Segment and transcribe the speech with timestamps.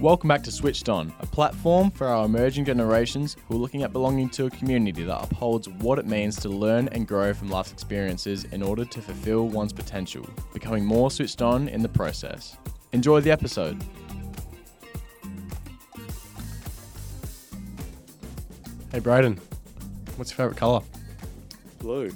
[0.00, 3.92] Welcome back to Switched On, a platform for our emerging generations who are looking at
[3.92, 7.70] belonging to a community that upholds what it means to learn and grow from life's
[7.70, 12.56] experiences in order to fulfill one's potential, becoming more switched on in the process.
[12.92, 13.78] Enjoy the episode.
[18.92, 19.38] Hey, Braden,
[20.16, 20.80] what's your favourite colour?
[21.78, 22.04] Blue.
[22.04, 22.10] You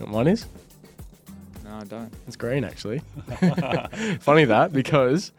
[0.00, 0.46] know what mine is?
[1.64, 2.12] No, I don't.
[2.26, 2.98] It's green, actually.
[4.18, 5.30] Funny that because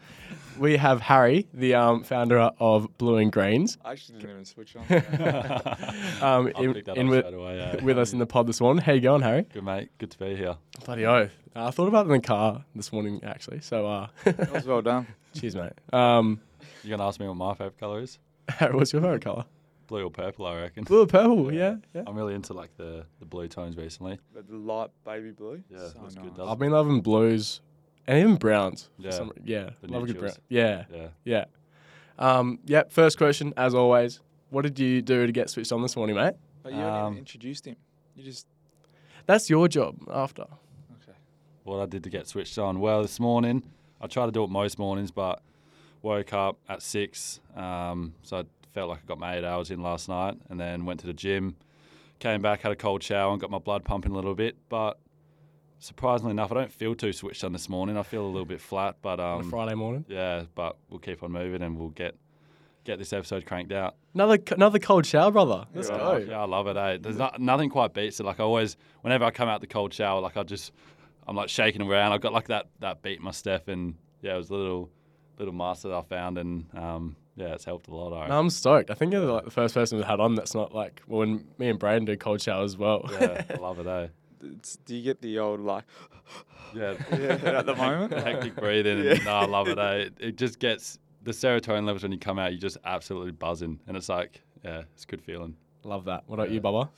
[0.58, 4.76] we have Harry, the um, founder of Blue and Greens, I actually didn't even switch
[4.76, 4.84] on.
[6.22, 7.60] um, I'll in, that in with, away.
[7.60, 7.82] eh?
[7.82, 8.82] with us in the pod this morning.
[8.82, 9.42] How you going, Harry?
[9.52, 10.56] Good mate, good to be here.
[10.84, 11.32] Bloody oath.
[11.54, 13.60] I thought about it in the car this morning, actually.
[13.60, 15.06] So, uh, that was well done.
[15.34, 15.72] cheers, mate.
[15.92, 16.40] Um,
[16.82, 18.18] You're gonna ask me what my favourite colour is?
[18.48, 19.44] Harry, what's your favourite colour?
[19.86, 20.84] Blue or purple, I reckon.
[20.84, 21.52] Blue or purple?
[21.52, 22.04] Yeah, yeah.
[22.06, 24.18] I'm really into like the, the blue tones recently.
[24.34, 25.62] The light baby blue.
[25.68, 26.24] Yeah, so looks nice.
[26.34, 27.60] good, I've been loving blues
[28.06, 28.88] and even browns.
[28.98, 29.10] Yeah.
[29.10, 29.70] some- yeah.
[29.80, 30.32] The Love a good brown.
[30.48, 31.08] Yeah, Yeah.
[31.24, 31.44] yeah.
[32.18, 32.82] Um, yeah.
[32.88, 34.20] First question, as always.
[34.50, 36.34] What did you do to get switched on this morning, mate?
[36.62, 37.76] But you haven't Um, even introduced him.
[38.14, 38.46] You just
[39.26, 40.42] That's your job after.
[40.42, 41.16] okay.
[41.64, 42.80] What I did to get switched on.
[42.80, 43.62] Well, this morning
[44.00, 45.40] I try to do it most mornings, but
[46.02, 49.80] woke up at six, um, so I felt like I got my eight hours in
[49.80, 51.54] last night, and then went to the gym.
[52.18, 54.56] Came back, had a cold shower, and got my blood pumping a little bit.
[54.68, 54.98] But
[55.82, 57.96] surprisingly enough, I don't feel too switched on this morning.
[57.98, 60.04] I feel a little bit flat, but um, Friday morning.
[60.08, 62.14] yeah, but we'll keep on moving and we'll get
[62.84, 63.96] get this episode cranked out.
[64.14, 65.66] Another another cold shower, brother.
[65.74, 65.98] Let's Yeah.
[65.98, 66.16] go.
[66.16, 66.76] Yeah, I love it.
[66.76, 66.98] Eh?
[67.00, 68.24] There's not, nothing quite beats it.
[68.24, 70.72] Like I always, whenever I come out the cold shower, like I just,
[71.26, 72.12] I'm like shaking around.
[72.12, 74.90] I've got like that that beat in my step, and yeah, it was a little
[75.38, 78.12] little master that I found, and um, yeah, it's helped a lot.
[78.12, 78.90] I no, I'm stoked.
[78.90, 81.44] I think you're like the first person we've had on that's not like well, when
[81.58, 83.08] me and Braden do cold showers as well.
[83.12, 83.86] yeah, I love it.
[83.86, 84.08] Eh?
[84.42, 85.84] It's, do you get the old like
[86.74, 88.12] Yeah, yeah, at the moment?
[88.26, 89.00] hectic breathing.
[89.00, 89.24] And, Yeah.
[89.24, 89.78] No, I love it.
[89.78, 89.92] Eh?
[89.92, 92.52] It, it just gets the serotonin levels when you come out.
[92.52, 95.56] You're just absolutely buzzing, and it's like, yeah, it's a good feeling.
[95.84, 96.24] Love that.
[96.26, 96.54] What about Yeah.
[96.54, 96.88] you, Bubba?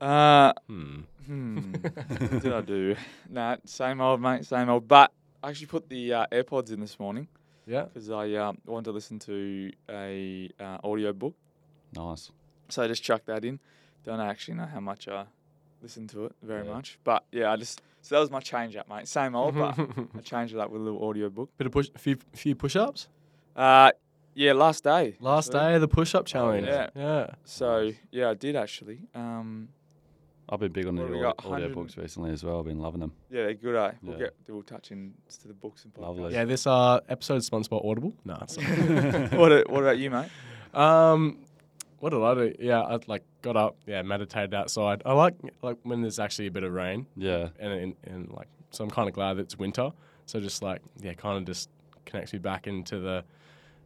[0.00, 1.00] Uh, Hmm.
[1.26, 1.72] hmm.
[1.72, 2.96] what did I do?
[3.30, 4.86] Nah, same old mate, same old.
[4.88, 5.12] But
[5.42, 7.28] I actually put the uh, AirPods in this morning
[7.66, 7.84] Yeah.
[7.84, 11.34] because I um, wanted to listen to a uh, audio book.
[11.96, 12.30] Nice.
[12.68, 13.60] So I just chucked that in.
[14.04, 15.24] Don't actually know how much I
[15.82, 16.72] listen to it very Yeah.
[16.74, 19.06] much, but yeah, I just so that was my change up, mate.
[19.08, 19.78] Same old, but
[20.16, 21.50] I changed it up with a little audio book.
[21.58, 23.08] Bit of push, few few push ups.
[23.54, 23.90] Uh,
[24.34, 25.16] yeah, last day.
[25.20, 25.60] Last actually.
[25.60, 26.66] day of the push up challenge.
[26.66, 26.88] yeah.
[26.96, 27.26] Yeah.
[27.44, 27.94] So Nice.
[28.10, 29.00] yeah, I did actually.
[29.14, 29.68] Um,
[30.48, 31.46] I've been big on the What have we au- got?
[31.46, 32.58] audio books recently as well.
[32.58, 33.12] I've been loving them.
[33.30, 33.76] yeah, they're good.
[33.76, 33.92] Eh?
[34.02, 34.24] We'll Yeah.
[34.24, 35.12] get we'll touch into
[35.46, 36.00] the books and podcasts.
[36.02, 36.32] Lovely.
[36.34, 36.44] Yeah.
[36.44, 38.14] This uh episode is sponsored by Audible.
[38.24, 38.38] No.
[38.42, 39.32] It's not.
[39.38, 40.28] what What about you, mate?
[40.74, 41.38] um,
[42.02, 42.52] what did I do?
[42.58, 43.76] Yeah, I like got up.
[43.86, 45.02] Yeah, meditated outside.
[45.06, 47.06] I like like when there's actually a bit of rain.
[47.16, 49.90] Yeah, and, and, and like so I'm kind of glad it's winter.
[50.26, 51.70] So just like yeah, kind of just
[52.04, 53.22] connects me back into the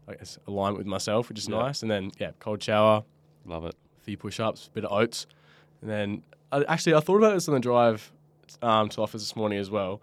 [0.08, 1.58] I guess alignment with myself, which is Yeah.
[1.58, 1.82] nice.
[1.82, 3.04] And then yeah, cold shower,
[3.44, 3.74] love it.
[4.00, 5.26] few push-ups, bit of oats,
[5.82, 8.10] and then I, actually I thought about this on the drive
[8.62, 10.00] um, to office this morning as well.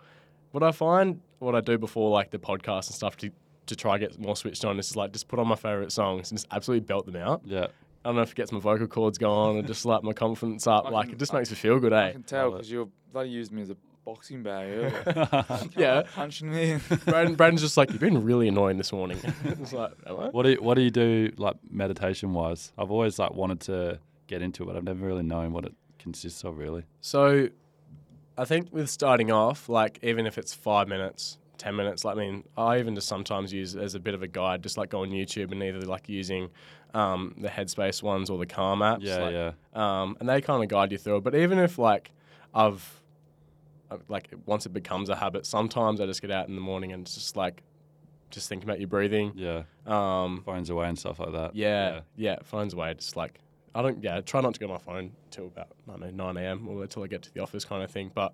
[0.51, 3.31] What I find, what I do before like the podcast and stuff to
[3.65, 6.37] to try get more switched on is like just put on my favorite songs and
[6.37, 7.41] just absolutely belt them out.
[7.45, 7.67] Yeah,
[8.03, 10.67] I don't know if it gets my vocal cords going or just like my confidence
[10.67, 10.85] up.
[10.85, 12.07] I like it just I- makes me feel good, eh?
[12.07, 14.93] I can tell because you bloody used me as a boxing bag.
[15.77, 16.03] Yeah.
[16.13, 16.77] punching me.
[17.05, 19.17] Braden, Braden's just like, you've been really annoying this morning.
[19.45, 22.73] it's like, am What do you, what do you do like meditation wise?
[22.77, 25.73] I've always like wanted to get into it, but I've never really known what it
[25.99, 26.83] consists of really.
[26.99, 27.47] So,
[28.37, 32.19] I think with starting off, like even if it's five minutes, ten minutes, like I
[32.19, 35.01] mean, I even just sometimes use as a bit of a guide, just like go
[35.01, 36.49] on YouTube and either like using
[36.93, 38.99] um, the Headspace ones or the Calm apps.
[39.01, 41.23] Yeah, like, yeah, Um, and they kind of guide you through it.
[41.23, 42.11] But even if like
[42.53, 43.01] I've
[43.89, 46.91] uh, like once it becomes a habit, sometimes I just get out in the morning
[46.91, 47.63] and it's just like
[48.29, 49.31] just think about your breathing.
[49.35, 49.63] yeah.
[49.85, 51.55] Um, Phones away and stuff like that.
[51.55, 52.93] Yeah, yeah, phone's away.
[52.95, 53.39] Just like
[53.75, 54.03] I don't.
[54.03, 56.67] Yeah, try not to get on my phone till about I don't know nine a.m.
[56.67, 58.11] or until I get to the office, kind of thing.
[58.13, 58.33] But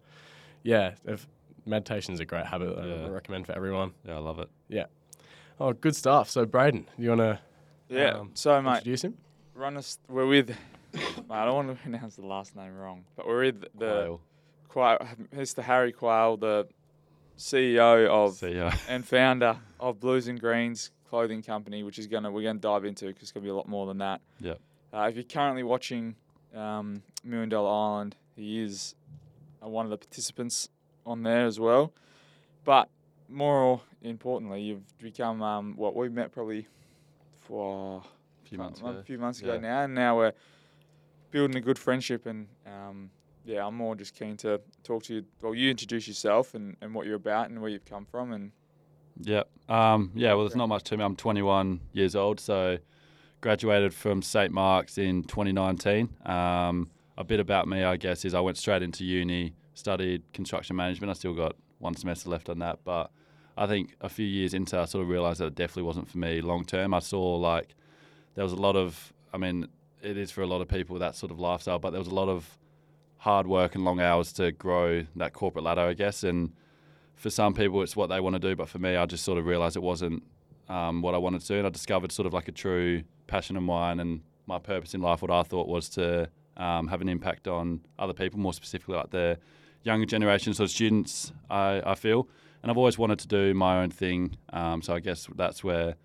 [0.64, 1.28] yeah, if
[1.66, 3.08] meditation is a great habit that I Yeah.
[3.10, 3.94] recommend for everyone.
[4.06, 4.50] yeah, I love it.
[4.68, 4.86] Yeah.
[5.60, 6.30] Oh, good stuff.
[6.30, 7.40] So Braden, you want to
[7.90, 8.10] yeah.
[8.20, 9.18] Um, so, mate, introduce him?
[9.56, 9.98] run us.
[10.08, 10.50] We're with.
[10.94, 14.18] Mate, I don't want to pronounce the last name wrong, but we're with the
[14.70, 14.98] Quayle.
[15.00, 15.64] Quayle, Mr.
[15.64, 16.68] Harry Quayle, the
[17.38, 18.72] CEO of See ya.
[18.90, 23.06] and founder of Blues and Greens clothing company, which is gonna we're gonna dive into
[23.08, 24.22] because it's gonna be a lot more than that.
[24.40, 24.60] Yep.
[24.94, 26.16] Uh, if you're currently watching
[26.56, 28.96] um, Million Dollar Island, he is
[29.64, 30.70] uh, one of the participants
[31.10, 31.92] on there as well.
[32.64, 32.90] But
[33.28, 36.68] more importantly, you've become um, what we met probably
[37.40, 38.04] for
[38.46, 39.60] A few months a few months ago Yeah.
[39.60, 40.34] now, and now we're
[41.32, 42.26] building a good friendship.
[42.26, 43.10] And um,
[43.46, 45.26] yeah, I'm more just keen to talk to you.
[45.42, 48.52] Well, you introduce yourself and, and what you're about and where you've come from, and
[49.22, 49.50] Yep.
[49.68, 51.04] Um, yeah, well, there's not much to me.
[51.04, 52.78] I'm 21 years old, so
[53.42, 54.54] graduated from St.
[54.54, 56.08] Mark's in 2019.
[56.26, 60.76] Um, a bit about me, I guess, is I went straight into uni, studied construction
[60.76, 61.10] management.
[61.10, 63.12] I still got one semester left on that, but
[63.58, 66.18] I think a few years into, I sort of realised that it definitely wasn't for
[66.18, 66.94] me long term.
[66.94, 67.76] I saw like
[68.36, 69.68] there was a lot of, I mean,
[70.02, 72.14] it is for a lot of people that sort of lifestyle, but there was a
[72.14, 72.58] lot of
[73.18, 76.24] hard work and long hours to grow that corporate ladder, I guess.
[76.24, 76.54] And
[77.16, 79.38] for some people, it's what they want to do, but for me, I just sort
[79.38, 80.24] of realised it wasn't
[80.70, 83.58] um, what I wanted to do, and I discovered sort of like a true passion
[83.58, 85.22] of mine and my purpose in life.
[85.22, 89.10] What I thought was to um, have an impact on other people, more specifically like
[89.10, 89.38] the
[89.84, 91.32] younger generation, sort of students.
[91.50, 92.28] I, I feel,
[92.62, 94.38] and I've always wanted to do my own thing.
[94.52, 95.96] Um, so I guess that's where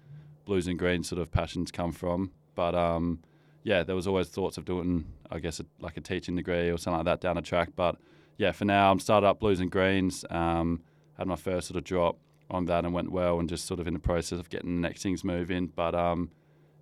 [0.45, 2.33] blues and greens sort of passions come from.
[2.55, 3.21] But um,
[3.63, 6.79] yeah, there was always thoughts of doing, I guess, a, like a teaching degree or
[6.79, 7.71] something like that down the track.
[7.75, 7.97] But
[8.39, 10.25] yeah, for now, I'm started up blues and greens.
[10.31, 10.83] Um,
[11.19, 12.19] had my first sort of drop
[12.51, 14.89] on that and went well, and just sort of in the process of getting the
[14.89, 15.69] next things moving.
[15.75, 16.31] But um,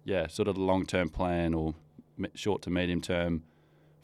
[0.04, 1.74] yeah, sort of the long term plan or
[2.34, 3.44] short to medium term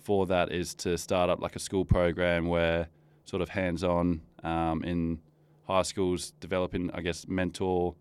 [0.08, 2.88] for that is to start up like a school program where
[3.26, 5.18] sort of hands on um, in
[5.66, 7.94] high schools, developing, I guess, mentor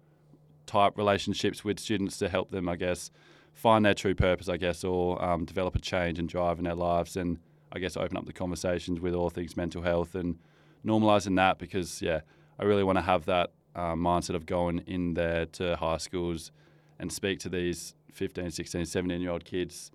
[0.66, 3.12] type relationships with students to help them, I guess,
[3.54, 6.76] find their true purpose, I guess, or um, develop a change and drive in their
[6.76, 7.40] lives, and
[7.74, 10.40] I guess open up the conversations with all things mental health and
[10.86, 12.22] normalizing that because yeah,
[12.58, 16.54] I really want to have that uh, mindset of going in there to high schools
[17.00, 19.92] and speak to these 15, 16, 17 year old kids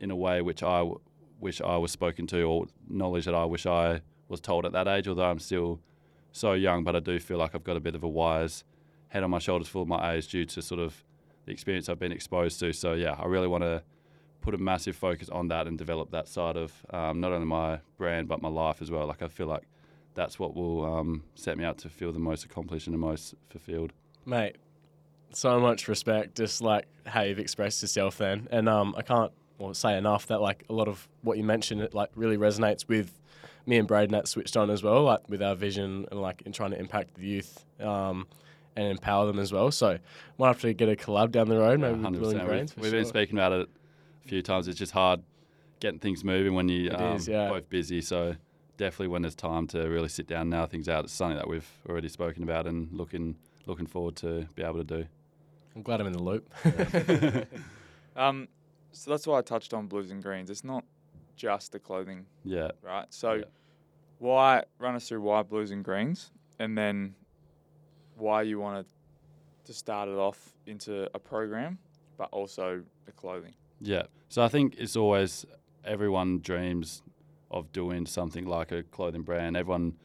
[0.00, 0.98] in a way which I w-
[1.42, 4.88] wish I was spoken to or knowledge that I wish I was told at that
[4.88, 5.80] age, although I'm still
[6.30, 8.64] so young, but I do feel like I've got a bit of a wise
[9.08, 11.04] head on my shoulders for my age due to sort of
[11.44, 12.72] the experience I've been exposed to.
[12.72, 13.82] So yeah, I really want to
[14.40, 17.80] put a massive focus on that and develop that side of um, not only my
[17.98, 19.06] brand but my life as well.
[19.06, 19.64] Like I feel like
[20.14, 23.34] that's what will um, set me out to feel the most accomplished and the most
[23.48, 23.92] fulfilled.
[24.24, 24.56] Mate,
[25.32, 28.48] so much respect, just like how you've expressed yourself then.
[28.50, 31.80] And um, I can't well, say enough that like a lot of what you mentioned,
[31.80, 33.18] it like really resonates with
[33.64, 36.52] me and Braden at Switched On as well, like with our vision and like in
[36.52, 38.26] trying to impact the youth um,
[38.74, 39.70] and empower them as well.
[39.70, 39.98] So
[40.38, 42.76] might have to get a collab down the road, maybe Yeah, with Willing 100%.
[42.76, 43.68] We've, we've been speaking about it
[44.24, 44.66] a few times.
[44.66, 45.22] It's just hard
[45.78, 47.48] getting things moving when you're um, is, yeah.
[47.48, 48.00] both busy.
[48.00, 48.34] So
[48.78, 51.48] definitely when there's time to really sit down and now things out, it's something that
[51.48, 53.36] we've already spoken about and looking
[53.66, 55.06] looking forward to be able to do.
[55.76, 56.52] I'm glad I'm in the loop.
[58.14, 58.48] Um,
[58.92, 60.50] so that's why I touched on blues and greens.
[60.50, 60.84] It's not
[61.36, 62.70] just the clothing, Yeah.
[62.82, 63.06] right?
[63.12, 63.44] So Yeah.
[64.18, 67.14] why run us through why blues and greens, and then
[68.16, 68.86] why you wanted
[69.64, 71.78] to start it off into a program,
[72.16, 73.54] but also the clothing.
[73.80, 74.04] Yeah.
[74.28, 75.44] So I think it's always
[75.84, 77.02] everyone dreams
[77.50, 79.56] of doing something like a clothing brand.
[79.56, 79.96] Everyone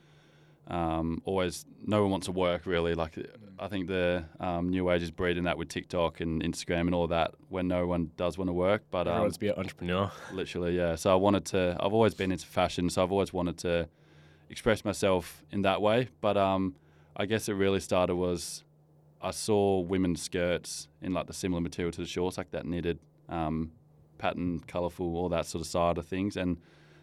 [0.67, 2.93] um, always, no one wants to work really.
[2.93, 3.17] Like
[3.59, 7.07] I think the um, new age is breeding that with TikTok and Instagram and all
[7.07, 8.83] that, when no one does want to work.
[8.91, 10.11] But um, wants to be an entrepreneur.
[10.31, 10.95] literally, yeah.
[10.95, 11.75] So I wanted to.
[11.79, 13.89] I've always been into fashion, so I've always wanted to
[14.49, 16.09] express myself in that way.
[16.21, 16.75] But um,
[17.15, 18.63] I guess it really started was
[19.21, 22.99] I saw women's skirts in like the similar material to the shorts, like that knitted
[23.29, 23.71] um,
[24.17, 26.57] pattern, colourful, all that sort of side of things, and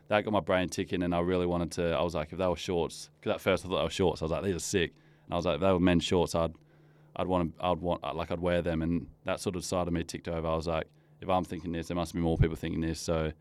[0.08, 1.02] that got my brain ticking.
[1.02, 1.92] And I really wanted to.
[1.92, 4.22] I was like, if they were shorts, because at first I thought they were shorts,
[4.22, 4.92] I was like, these are sick.
[5.24, 6.52] And I was like, if they were men's shorts, I'd
[7.16, 10.04] I'd want I'd want like I'd wear them, and that sort of side of me
[10.04, 10.46] ticked over.
[10.46, 10.86] I was like,
[11.20, 13.00] if I'm thinking this, there must be more people thinking this.
[13.00, 13.32] So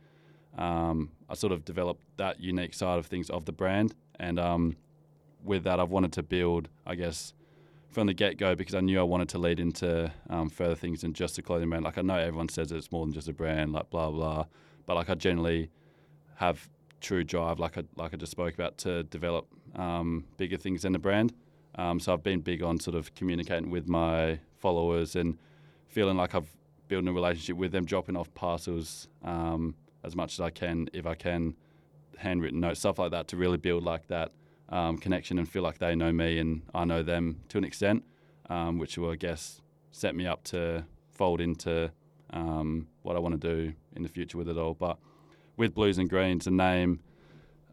[0.57, 4.77] um, I sort of developed that unique side of things of the brand, and um,
[5.43, 7.33] with that, I've wanted to build, I guess,
[7.89, 11.01] from the get go because I knew I wanted to lead into um, further things
[11.01, 11.83] than just a clothing brand.
[11.83, 14.45] Like I know everyone says it's more than just a brand, like blah blah,
[14.85, 15.69] but like I generally
[16.35, 16.69] have
[17.01, 20.93] true drive, like I like I just spoke about, to develop um, bigger things than
[20.93, 21.33] the brand.
[21.75, 25.37] Um, so I've been big on sort of communicating with my followers and
[25.87, 26.49] feeling like I've
[26.87, 31.05] built a relationship with them, dropping off parcels um, as much as I can, if
[31.05, 31.55] I can,
[32.17, 34.31] handwritten notes, stuff like that, to really build like that
[34.69, 38.03] um, connection and feel like they know me and I know them to an extent,
[38.49, 39.61] um, which will, I guess,
[39.91, 41.91] set me up to fold into
[42.31, 44.73] um, what I want to do in the future with it all.
[44.73, 44.97] But
[45.57, 46.99] with Blues and Greens, the name,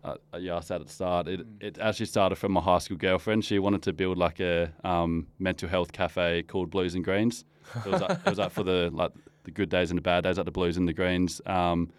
[0.04, 1.62] uh, you asked that at the start, it, Mm.
[1.62, 3.44] it actually started from my high school girlfriend.
[3.44, 7.44] She wanted to build like a um, mental health cafe called Blues and Greens.
[7.84, 9.12] It was, like, it was like for the like
[9.44, 11.40] the good days and the bad days, like the blues and the greens.
[11.46, 11.90] Um,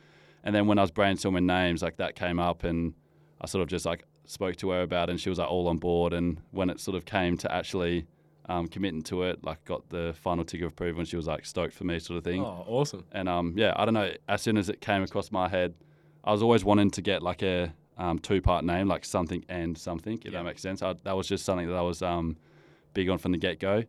[0.43, 2.93] and then when I was brainstorming names, like that came up, and
[3.39, 5.67] I sort of just like spoke to her about, it, and she was like all
[5.67, 6.13] on board.
[6.13, 8.05] And when it sort of came to actually
[8.49, 11.45] um, committing to it, like got the final tick of approval, and she was like
[11.45, 12.41] stoked for me, sort of thing.
[12.43, 13.05] Oh, awesome.
[13.11, 14.11] And um, yeah, I don't know.
[14.27, 15.75] As soon as it came across my head,
[16.23, 20.17] I was always wanting to get like a um, two-part name, like something and something,
[20.19, 20.39] if Yeah.
[20.39, 20.81] that makes sense.
[20.81, 22.35] I, that was just something that I was um,
[22.93, 23.83] big on from the get go.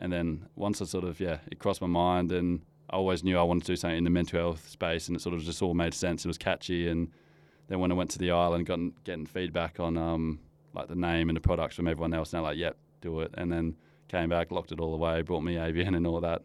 [0.00, 3.36] And then once I sort of yeah, it crossed my mind, and I always knew
[3.38, 5.60] I wanted to do something in the mental health space, and it sort of just
[5.62, 6.24] all made sense.
[6.24, 7.10] It was catchy, and
[7.68, 10.38] then when I went to the island, got getting feedback on um,
[10.74, 13.30] like the name and the products from everyone else, and they're like, "Yep, do it."
[13.38, 13.74] And then
[14.08, 16.42] came back, locked it all away, brought me AVN and all that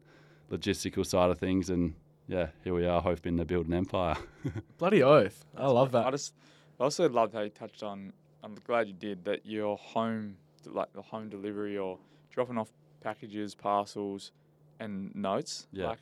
[0.49, 1.93] logistical side of things, and
[2.27, 4.15] yeah, here we are, hoping to build an empire.
[4.77, 5.45] Bloody oath.
[5.57, 6.11] I love I that.
[6.11, 6.33] just
[6.81, 8.11] I also loved how you touched on.
[8.43, 9.45] I'm glad you did that.
[9.45, 11.99] Your home, like the home delivery or
[12.31, 12.71] dropping off
[13.01, 14.31] packages, parcels,
[14.79, 15.67] and notes.
[15.71, 15.89] Yeah.
[15.89, 15.99] Like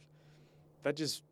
[0.83, 1.23] that just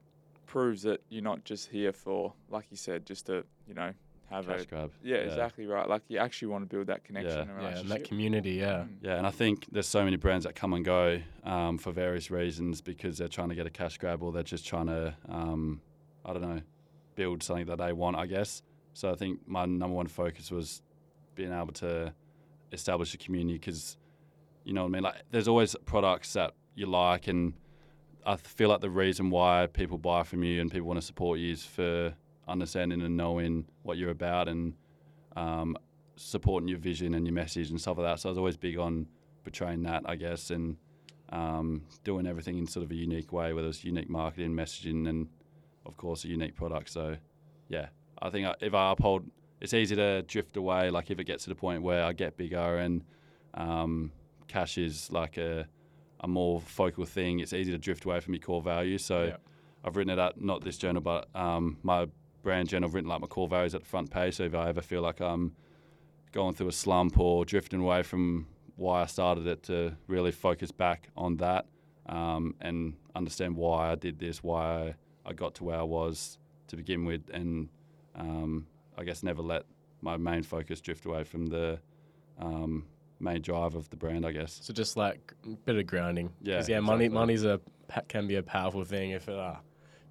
[0.47, 3.93] proves that you're not just here for, like you said, just to you know
[4.29, 4.65] have a Cash a.
[4.65, 4.91] grab.
[5.01, 5.87] Yeah, exactly right.
[5.87, 7.53] Like you actually want to build that connection Yeah.
[7.53, 8.79] and Yeah, and that community, yeah.
[8.79, 8.89] Mm.
[9.01, 12.29] Yeah, and I think there's so many brands that come and go um, for various
[12.29, 15.79] reasons because they're trying to get a cash grab or they're just trying to, um,
[16.25, 16.61] I don't know,
[17.15, 18.61] build something that they want, I guess.
[18.97, 20.81] So I think my number one focus was
[21.35, 22.11] being able to
[22.71, 23.95] establish a community because,
[24.63, 25.03] you know what I mean?
[25.03, 27.53] Like, there's always products that you like, and
[28.25, 31.37] I feel like the reason why people buy from you and people want to support
[31.37, 32.11] you is for
[32.47, 34.73] understanding and knowing what you're about and
[35.35, 35.77] um,
[36.15, 38.19] supporting your vision and your message and stuff like that.
[38.19, 39.05] So I was always big on
[39.43, 40.75] portraying that, I guess, and
[41.29, 45.27] um, doing everything in sort of a unique way, whether it's unique marketing, messaging, and
[45.85, 46.89] of course a unique product.
[46.89, 47.17] So
[47.69, 47.89] yeah,
[48.21, 49.25] I think if I uphold,
[49.61, 50.89] it's easy to drift away.
[50.89, 53.03] Like if it gets to the point where I get bigger and
[53.53, 54.11] um,
[54.47, 55.67] cash is like a
[56.21, 59.05] a more focal thing, it's easy to drift away from your core values.
[59.05, 59.37] So Yeah.
[59.83, 62.07] I've written it out, not this journal, but um, my
[62.43, 62.89] brand journal.
[62.89, 64.35] I've written like my core values at the front page.
[64.35, 65.55] So if I ever feel like I'm
[66.31, 70.71] going through a slump or drifting away from why I started it, to really focus
[70.71, 71.65] back on that
[72.07, 74.95] um, and understand why I did this, why
[75.25, 77.69] I got to where I was to begin with, and
[78.17, 79.63] um, I guess never let
[80.01, 81.79] my main focus drift away from the
[82.39, 82.85] um,
[83.19, 84.25] main drive of the brand.
[84.25, 84.59] I guess.
[84.61, 86.31] So just like a bit of grounding.
[86.41, 86.79] Yeah, yeah.
[86.79, 87.19] Money, exactly.
[87.19, 87.59] money's a
[88.07, 89.55] can be a powerful thing if it uh,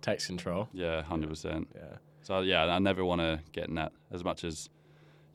[0.01, 0.69] takes control.
[0.73, 1.69] Yeah, hundred percent.
[1.75, 1.97] Yeah.
[2.23, 4.69] So yeah, I never want to get in that as much as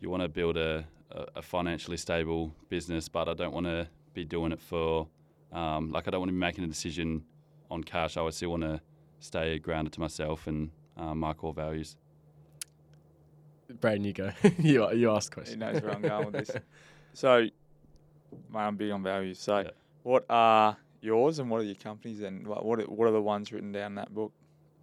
[0.01, 0.85] you want to build a,
[1.35, 5.07] a, financially stable business, but I don't want to be doing it for
[5.51, 7.23] um, like I don't want to be making a decision
[7.69, 8.17] on cash.
[8.17, 8.81] I would still want to
[9.19, 11.95] stay grounded to myself and um, my core values.
[13.79, 14.31] Braden, you go.
[14.59, 15.55] you you ask questions.
[15.55, 15.59] He questions.
[15.59, 16.51] knows where I'm going with this.
[17.13, 17.51] So, mate,
[18.59, 19.37] I'm big on values.
[19.39, 19.71] So, Yeah.
[20.03, 23.21] what are yours and what are your companies and what what are, what are the
[23.21, 24.31] ones written down in that book?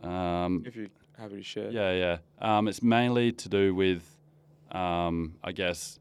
[0.03, 1.71] Um, If you're happy to share.
[1.71, 2.19] Yeah, yeah.
[2.41, 4.03] Um, it's mainly to do with,
[4.73, 5.99] um, I guess,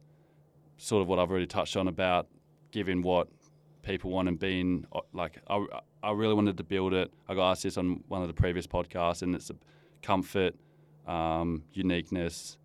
[0.77, 2.27] sort of what I've already touched on about
[2.71, 3.29] giving what
[3.83, 5.37] people want and being uh, like.
[5.49, 5.65] I,
[6.03, 7.09] I really wanted to build it.
[7.29, 9.55] I got asked this on one of the previous podcasts, and it's a
[10.01, 10.55] comfort,
[11.07, 12.57] um, uniqueness,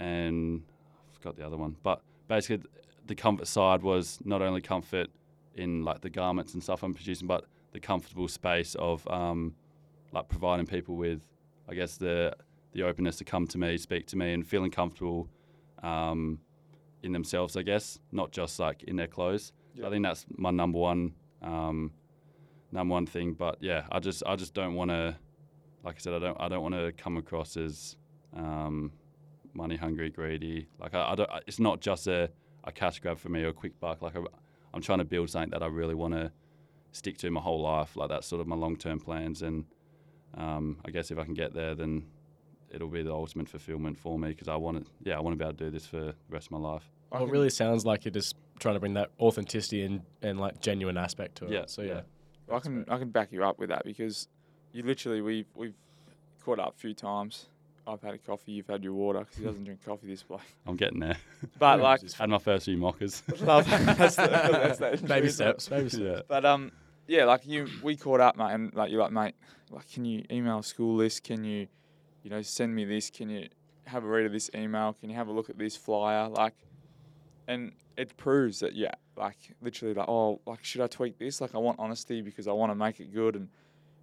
[0.00, 0.62] and
[1.10, 1.76] I forgot the other one.
[1.82, 2.68] But basically,
[3.06, 5.08] the comfort side was not only comfort
[5.54, 9.54] in like the garments and stuff I'm producing, but the comfortable space of um,
[10.12, 11.22] like providing people with
[11.68, 12.34] I guess the
[12.72, 15.28] the openness to come to me, speak to me, and feeling comfortable
[15.82, 16.38] um,
[17.02, 17.56] in themselves.
[17.56, 19.52] I guess not just like in their clothes.
[19.76, 21.92] So I think that's my number one um,
[22.72, 23.34] number one thing.
[23.34, 25.16] But yeah, I just I just don't want to,
[25.84, 27.96] like I said, I don't I don't want to come across as
[28.36, 28.92] um,
[29.54, 30.68] money hungry, greedy.
[30.78, 31.30] Like I, I don't.
[31.46, 32.30] It's not just a,
[32.64, 34.02] a cash grab for me or a quick buck.
[34.02, 34.20] Like I,
[34.72, 36.32] I'm trying to build something that I really want to
[36.92, 37.96] stick to my whole life.
[37.96, 39.64] Like that's sort of my long term plans and
[40.36, 42.04] um, I guess if I can get there, then
[42.70, 45.38] it'll be the ultimate fulfillment for me because I want to, yeah, I want to
[45.38, 46.88] be able to do this for the rest of my life.
[47.10, 50.60] Well, it really sounds like you're just trying to bring that authenticity and, and like
[50.60, 51.52] genuine aspect to it.
[51.52, 52.02] Yeah, So yeah.
[52.48, 52.54] yeah.
[52.54, 54.28] I can I can back you up with that because
[54.72, 55.74] you literally we've we've
[56.44, 57.48] caught up a few times.
[57.92, 60.38] I've had a coffee, you've had your water because he doesn't drink coffee this way.
[60.66, 61.16] I'm getting there.
[61.58, 63.22] But Yeah, like, which is Had my first few mockers.
[63.40, 65.68] love that's the, that's the Baby steps.
[65.68, 66.02] Baby steps.
[66.02, 66.20] yeah.
[66.28, 66.72] But um,
[67.06, 69.34] yeah, like you, we caught up, mate, and like you're like, mate,
[69.70, 71.24] like, can you email school list?
[71.24, 71.66] Can you,
[72.22, 73.10] you know, send me this?
[73.10, 73.48] Can you
[73.84, 74.94] have a read of this email?
[75.00, 76.28] Can you have a look at this flyer?
[76.28, 76.54] Like,
[77.48, 81.40] and it proves that yeah, like literally, like, oh, like, should I tweak this?
[81.40, 83.36] Like, I want honesty because I want to make it good.
[83.36, 83.48] And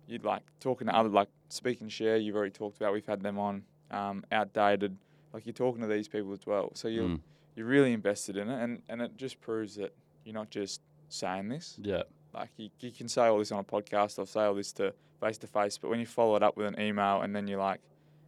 [0.08, 2.17] you'd like talking to other, like, speak and share.
[2.17, 2.94] You've already talked about.
[2.94, 3.63] We've had them on.
[3.91, 4.98] Um, outdated.
[5.34, 6.72] Like you're talking to these people as well.
[6.74, 7.22] So you're Mm.
[7.56, 9.94] you're really invested in it, and and it just proves that
[10.25, 11.77] you're not just saying this.
[11.82, 12.03] Yeah.
[12.34, 14.94] Like you, you can say all this on a podcast or say all this to
[15.22, 17.60] face to face, but when you follow it up with an email and then you're
[17.60, 17.79] like,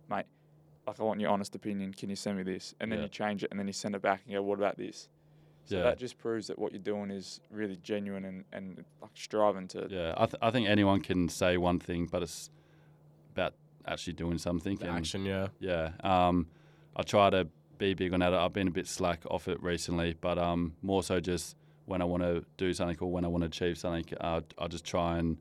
[0.10, 0.26] mate,
[0.88, 1.94] like I want your honest opinion.
[1.94, 2.74] Can you send me this?
[2.80, 3.04] And then Yeah.
[3.04, 5.10] you change it and then you send it back and go, what about this?
[5.66, 5.84] So Yeah.
[5.84, 9.88] that just proves that what you're doing is really genuine and, and like striving to.
[9.90, 10.14] Yeah.
[10.18, 12.50] I, th- I think anyone can say one thing, but it's
[13.34, 13.54] about
[13.90, 14.78] actually doing something.
[14.78, 15.48] The and action, yeah.
[15.60, 15.92] Yeah.
[16.04, 16.48] Um,
[16.96, 18.34] I try to be big on that.
[18.34, 21.56] I've been a bit slack off it recently, but um, more so just
[21.86, 24.68] when I want to do something or when I want to achieve something, uh, I
[24.68, 25.38] just try and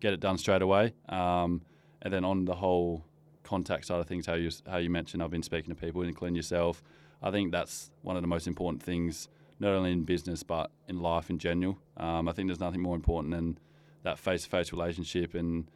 [0.00, 0.94] get it done straight away.
[1.08, 1.62] Um,
[2.02, 3.04] and then on the whole
[3.44, 6.34] contact side of things, how you how you mentioned, I've been speaking to people, including
[6.34, 6.82] yourself.
[7.22, 9.28] I think that's one of the most important things,
[9.60, 11.78] not only in business but in life in general.
[11.96, 13.58] Um, I think there's nothing more important than
[14.02, 15.70] that face-to-face relationship and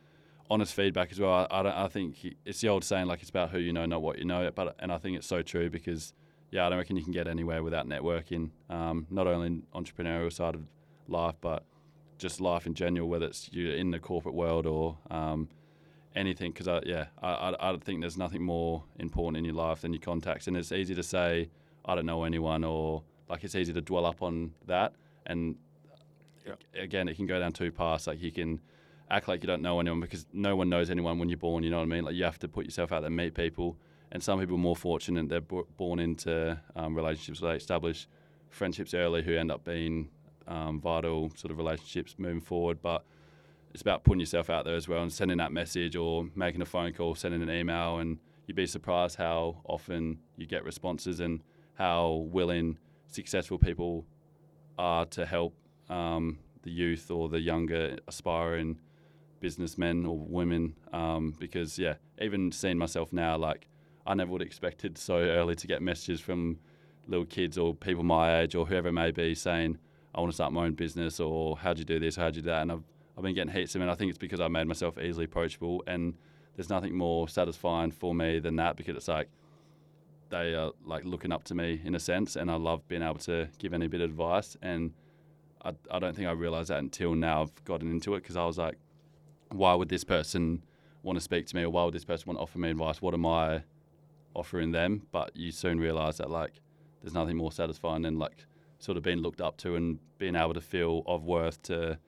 [0.51, 1.33] honest feedback as well.
[1.33, 3.87] I, I, don't, I think it's the old saying, like it's about who you know,
[3.87, 4.51] not what you know.
[4.55, 6.13] But and I think it's so true because
[6.51, 8.51] yeah, I don't reckon you can get anywhere without networking.
[8.71, 10.63] Um, not only in entrepreneurial side of
[11.09, 11.65] life, but
[12.19, 15.49] just life in general, whether it's you're in the corporate world or um,
[16.15, 16.53] anything.
[16.53, 19.93] Because I, yeah, I, I, I think there's nothing more important in your life than
[19.93, 21.51] your contacts, and it's easy to say
[21.85, 24.95] I don't know anyone, or like it's easy to dwell up on that.
[25.27, 25.57] And
[26.47, 26.61] Yep.
[26.79, 28.07] again, it can go down two paths.
[28.07, 28.61] Like you can
[29.11, 31.63] act like you don't know anyone because no one knows anyone when you're born.
[31.63, 32.05] You know what I mean?
[32.05, 33.77] Like you have to put yourself out there, meet people.
[34.13, 38.07] And some people are more fortunate; they're bo- born into um, relationships where they establish
[38.51, 40.09] friendships early, who end up being
[40.47, 42.81] um, vital sort of relationships moving forward.
[42.81, 43.05] But
[43.73, 46.65] it's about putting yourself out there as well and sending that message or making a
[46.65, 51.43] phone call, sending an email, and you'd be surprised how often you get responses and
[51.75, 54.07] how willing successful people
[54.79, 55.55] are to help
[55.91, 58.79] um, the youth or the younger aspiring
[59.41, 60.75] businessmen or women.
[60.93, 63.69] Um, because yeah, even seeing myself now, like
[64.07, 66.59] I never would have expected so early to get messages from
[67.09, 69.79] little kids or people my age or whoever it may be saying,
[70.15, 72.49] I want to start my own business or how'd you do this, how'd you do
[72.49, 72.63] that?
[72.63, 72.85] And I've,
[73.17, 73.83] I've been getting heaps of.
[73.83, 75.83] And I think it's because I made myself easily approachable.
[75.87, 76.15] And
[76.57, 79.29] there's nothing more satisfying for me than that because it's like
[80.31, 82.37] they are like looking up to me in a sense.
[82.37, 84.57] And I love being able to give any bit of advice.
[84.63, 84.93] And
[85.65, 88.45] I, I don't think I realized that until now I've gotten into it because I
[88.47, 88.79] was like,
[89.51, 90.63] why would this person
[91.03, 93.01] want to speak to me or why would this person want to offer me advice?
[93.01, 93.63] What am I
[94.35, 95.07] offering them?
[95.13, 96.61] But you soon realize that like
[97.01, 98.47] there's nothing more satisfying than like
[98.79, 101.99] sort of being looked up to and being able to feel of worth to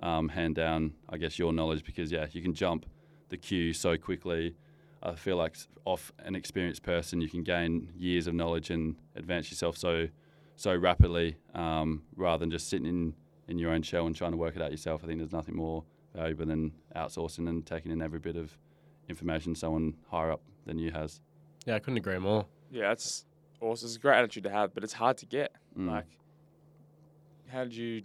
[0.00, 2.86] um, hand down, I guess, your knowledge because yeah, you can jump
[3.28, 4.56] the queue so quickly.
[5.02, 9.50] I feel like off an experienced person, you can gain years of knowledge and advance
[9.50, 10.08] yourself so
[10.56, 13.14] so rapidly um, rather than just sitting in,
[13.48, 15.02] in your own shell and trying to work it out yourself.
[15.02, 18.56] I think there's nothing more valuable than outsourcing and taking in every bit of
[19.08, 21.20] information someone higher up than you has.
[21.66, 22.46] Yeah, I couldn't agree more.
[22.70, 23.24] Yeah, that's
[23.60, 23.86] awesome.
[23.86, 25.52] It's a great attitude to have, but it's hard to get.
[25.78, 25.88] Mm.
[25.90, 26.06] Like,
[27.48, 28.02] how did you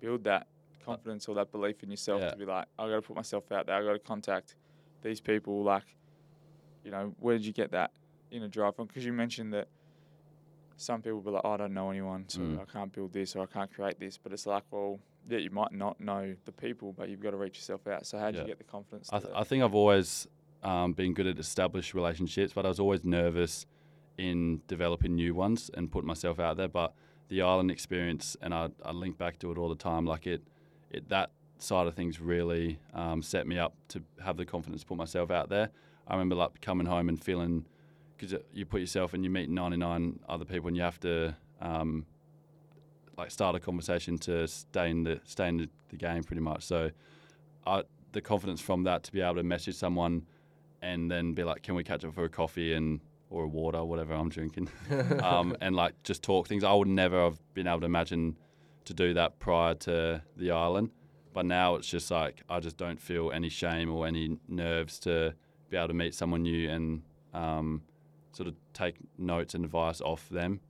[0.00, 0.46] build that
[0.84, 2.30] confidence or that belief in yourself Yeah.
[2.30, 3.76] to be like, I got to put myself out there.
[3.76, 4.56] I got to contact
[5.02, 5.62] these people.
[5.62, 5.84] Like,
[6.84, 7.92] you know, where did you get that
[8.32, 8.86] in a drive from?
[8.88, 9.68] Because you mentioned that
[10.76, 12.60] some people be like, oh, I don't know anyone, so Mm.
[12.60, 14.18] I can't build this or I can't create this.
[14.18, 14.98] But it's like, well,
[15.28, 18.06] yeah, you might not know the people, but you've got to reach yourself out.
[18.06, 18.40] So how did Yeah.
[18.42, 19.08] you get the confidence?
[19.12, 20.26] I, th- I think I've always
[20.62, 23.66] um, been good at established relationships, but I was always nervous
[24.18, 26.68] in developing new ones and putting myself out there.
[26.68, 26.94] But
[27.28, 30.42] the island experience, and I, I link back to it all the time, like it,
[30.90, 34.86] it that side of things really um, set me up to have the confidence to
[34.86, 35.70] put myself out there.
[36.08, 37.64] I remember like coming home and feeling
[38.16, 42.04] because you put yourself and you meet 99 other people and you have to um,
[43.16, 46.64] like start a conversation to stay in the stay in the, the game pretty much.
[46.64, 46.90] So
[47.66, 50.26] I, the confidence from that to be able to message someone
[50.80, 53.00] and then be like, can we catch up for a coffee and
[53.32, 54.68] or a water, whatever I'm drinking,
[55.22, 56.64] um, and like just talk things.
[56.64, 58.36] I would never have been able to imagine
[58.84, 60.90] to do that prior to the island,
[61.32, 65.34] but now it's just like I just don't feel any shame or any nerves to
[65.70, 67.82] be able to meet someone new and um,
[68.32, 70.60] sort of take notes and advice off them,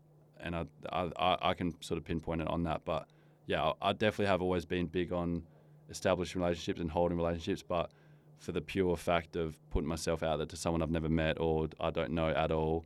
[0.43, 2.83] and I, I I- can sort of pinpoint it on that.
[2.85, 3.07] But
[3.47, 5.43] yeah, I I definitely have always been big on
[5.91, 7.91] establishing relationships and holding relationships, but
[8.39, 11.69] for the pure fact of putting myself out there to someone I've never met or
[11.81, 12.85] I don't know at all,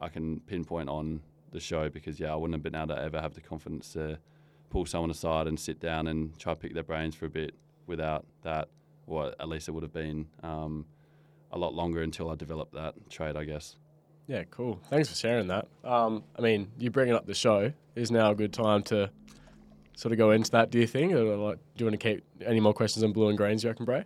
[0.00, 1.20] I can pinpoint on
[1.52, 4.18] the show because yeah, I wouldn't have been able to ever have the confidence to
[4.70, 7.54] pull someone aside and sit down and try to pick their brains for a bit
[7.86, 8.68] without that,
[9.06, 10.84] or at least it would have been um,
[11.52, 13.76] a lot longer until I developed that trait, I guess.
[14.26, 14.80] Yeah, cool.
[14.90, 15.68] Thanks for sharing that.
[15.84, 19.10] Um, I mean, you bringing up the show is now a good time to
[19.94, 20.70] sort of go into that.
[20.70, 23.28] Do you think, or like, do you want to keep any more questions on blue
[23.28, 23.62] and greens?
[23.62, 24.04] You reckon, Bray?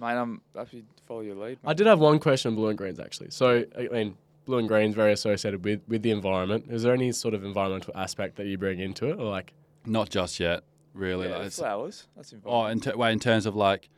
[0.00, 1.58] Mate, I'm happy to follow your lead.
[1.64, 3.30] I did have one question on blue and greens actually.
[3.30, 6.66] So, I mean, blue and greens very associated with with the environment.
[6.70, 9.52] Is there any sort of environmental aspect that you bring into it, or like?
[9.86, 10.62] Not just yet,
[10.94, 11.28] really.
[11.28, 12.06] yeah, like flowers.
[12.16, 12.66] That's involved.
[12.68, 13.88] oh, in, ter- wait, in terms of like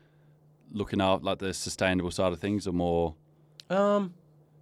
[0.72, 3.14] looking out like the sustainable side of things, or more
[3.70, 4.14] Um,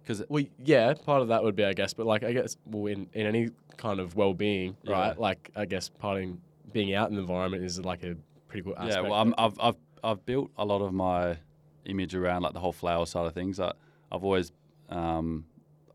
[0.03, 2.87] because well, yeah, part of that would be, I guess, but like, I guess, well,
[2.87, 4.91] in, in any kind of well-being, Yeah.
[4.93, 5.19] right?
[5.19, 8.15] Like, I guess, part in being out in the environment is like a
[8.47, 8.95] pretty cool aspect.
[8.95, 11.37] Yeah, well, I'm, I've, I've, I've built a lot of my
[11.85, 13.59] image around like the whole flower side of things.
[13.59, 13.73] I,
[14.11, 14.51] I've always,
[14.89, 15.45] um,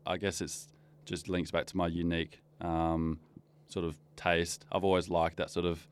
[0.05, 0.67] I guess it's
[1.05, 3.19] just links back to my unique um,
[3.67, 4.65] sort of taste.
[4.71, 5.87] I've always liked that sort of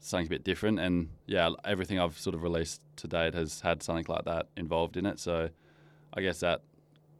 [0.00, 3.82] something a bit different, and yeah, everything I've sort of released to date has had
[3.82, 5.18] something like that involved in it.
[5.18, 5.48] So
[6.14, 6.62] I guess that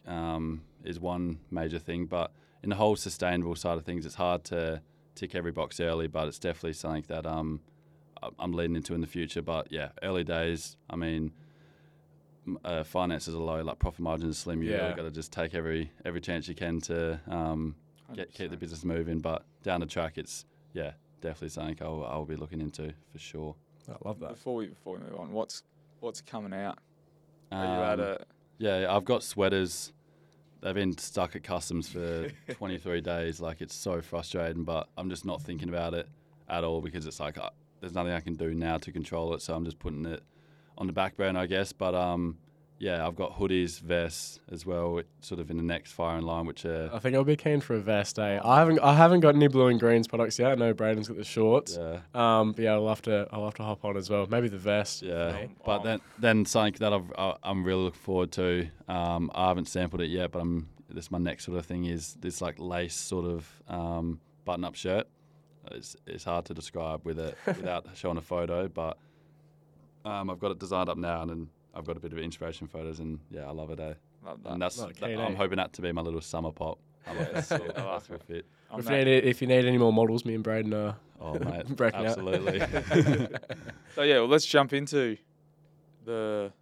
[0.06, 2.06] um, is one major thing.
[2.06, 4.80] But in the whole sustainable side of things, it's hard to
[5.14, 7.60] tick every box early, but it's definitely something that um,
[8.22, 9.42] I- I'm leading into in the future.
[9.42, 10.76] But yeah, early days.
[10.90, 11.32] I mean,
[12.64, 14.62] uh, finances are low, like profit margins are slim.
[14.62, 14.82] You Yeah.
[14.82, 17.74] really got to just take every every chance you can to um,
[18.14, 19.18] get keep the business moving.
[19.18, 23.56] But down the track, it's yeah, definitely something I'll, I'll be looking into for sure.
[23.88, 24.30] I love that.
[24.30, 25.62] Before we before we move on, what's
[26.00, 26.78] what's coming out?
[27.50, 28.18] Are you at Um, a
[28.58, 29.92] Yeah, I've got sweaters.
[30.66, 33.40] They've been stuck at customs for 23 days.
[33.40, 36.08] Like it's so frustrating, but I'm just not thinking about it
[36.48, 39.42] at all because it's like uh, there's nothing I can do now to control it.
[39.42, 40.24] So I'm just putting it
[40.76, 41.72] on the back burner, I guess.
[41.72, 42.38] But um,
[42.78, 46.64] yeah, I've got hoodies, vests as well, sort of in the next firing line, which
[46.64, 48.18] are I think I'll be keen for a vest.
[48.18, 48.38] Eh?
[48.44, 50.52] I haven't I haven't got any blue and greens products yet.
[50.52, 51.78] I know Braden's got the shorts.
[51.80, 54.26] yeah, Um, but yeah, I'll have to I'll have to hop on as well.
[54.28, 55.02] Maybe the vest.
[55.02, 55.32] yeah.
[55.32, 55.48] me.
[55.64, 55.84] But Oh.
[55.84, 58.68] then then something that I've, I- I'm really looking forward to.
[58.88, 62.14] Um, I haven't sampled it yet, but I'm this my next sort of thing is
[62.20, 65.06] this like lace sort of um, button up shirt.
[65.72, 68.98] It's it's hard to describe with it without showing a photo, but
[70.04, 72.66] um, I've got it designed up now, and then I've got a bit of inspiration
[72.66, 73.78] photos, and yeah, I love it.
[73.80, 73.94] Eh?
[74.24, 74.52] Love that.
[74.52, 76.78] And that's that- I'm hoping that to be my little summer pop.
[77.06, 77.44] I like that.
[77.44, 77.60] Sick.
[77.60, 78.46] I like That's will fit.
[78.70, 81.38] I'm If you, need, if you need any more models, me and Braden are Oh
[81.38, 82.58] mate, breaking absolutely.
[83.94, 85.16] So yeah, well, let's jump into
[86.04, 86.52] the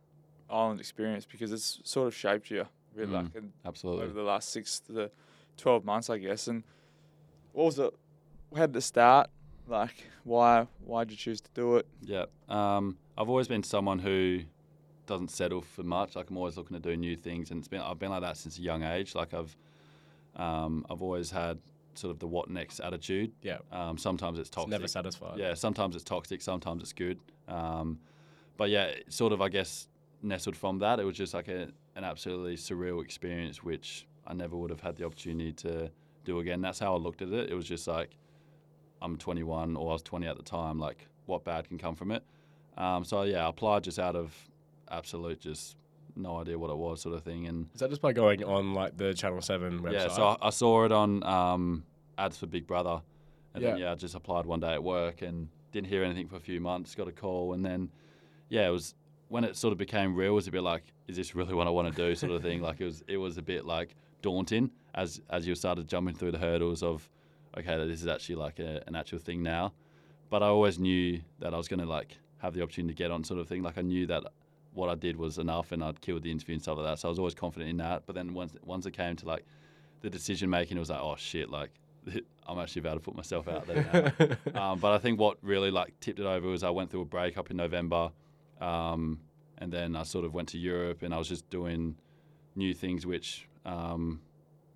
[0.50, 3.34] island experience because it's sort of shaped you really Mm.
[3.34, 4.04] like absolutely.
[4.04, 5.10] over the last six to the
[5.56, 6.46] twelve months, I guess.
[6.48, 6.62] And
[7.52, 7.92] what was it?
[8.54, 9.30] How did it start?
[9.66, 11.86] Like, why why did you choose to do it?
[12.02, 12.26] Yeah.
[12.48, 14.40] Um, I've always been someone who
[15.06, 16.16] doesn't settle for much.
[16.16, 18.36] Like I'm always looking to do new things, and it's been I've been like that
[18.36, 19.14] since a young age.
[19.14, 19.56] Like I've
[20.36, 21.58] um, I've always had
[21.94, 23.30] sort of the what next attitude.
[23.42, 24.70] yeah, Um, sometimes it's it's toxic.
[24.70, 25.38] never satisfied.
[25.38, 25.54] Yeah.
[25.54, 26.42] Sometimes it's toxic.
[26.42, 27.18] Sometimes it's good.
[27.46, 28.00] Um,
[28.56, 29.88] but yeah, sort of I guess
[30.22, 30.98] nestled from that.
[30.98, 34.96] It was just like a, an absolutely surreal experience, which I never would have had
[34.96, 35.90] the opportunity to
[36.24, 36.60] do again.
[36.62, 37.50] That's how I looked at it.
[37.50, 38.16] It was just like
[39.02, 40.78] I'm 21 or I was 20 at the time.
[40.80, 42.24] Like what bad can come from it?
[42.76, 44.34] Um, so yeah, I applied just out of
[44.90, 45.76] absolute just
[46.16, 47.46] no idea what it was sort of thing.
[47.46, 49.92] And Is that just by going on like the Channel Seven website?
[49.92, 51.84] yeah, so I, I saw it on um,
[52.18, 53.00] ads for Big Brother,
[53.54, 53.86] and then Yeah.
[53.86, 56.60] yeah, I just applied one day at work and didn't hear anything for a few
[56.60, 56.94] months.
[56.94, 57.90] Got a call, and then
[58.48, 58.94] yeah, it was
[59.28, 60.32] when it sort of became real.
[60.32, 62.42] It was a bit like, is this really what I want to do, sort of
[62.42, 62.60] thing.
[62.62, 66.30] Like it was, it was a bit like daunting as as you started jumping through
[66.32, 67.08] the hurdles of,
[67.58, 69.72] okay, that this is actually like a, an actual thing now.
[70.30, 73.10] But I always knew that I was going to like have the opportunity to get
[73.10, 73.62] on, sort of thing.
[73.62, 74.22] Like I knew that
[74.74, 76.98] what I did was enough, and I'd killed the interview and stuff like that.
[76.98, 78.02] So I was always confident in that.
[78.06, 79.44] But then once once it came to like
[80.02, 81.70] the decision making, it was like, oh shit, like
[82.46, 84.12] I'm actually about to put myself out there.
[84.52, 84.62] Now.
[84.72, 87.06] um, but I think what really like tipped it over was I went through a
[87.06, 88.10] breakup in November,
[88.60, 89.20] um,
[89.58, 91.96] and then I sort of went to Europe, and I was just doing
[92.56, 94.20] new things which um,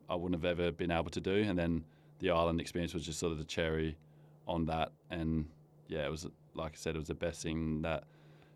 [0.09, 1.35] I wouldn't have ever been able to do.
[1.35, 1.85] And then
[2.21, 3.99] the island experience was just sort of the cherry
[4.47, 5.47] on that, and
[5.89, 8.05] yeah, it was like I said, it was the best thing that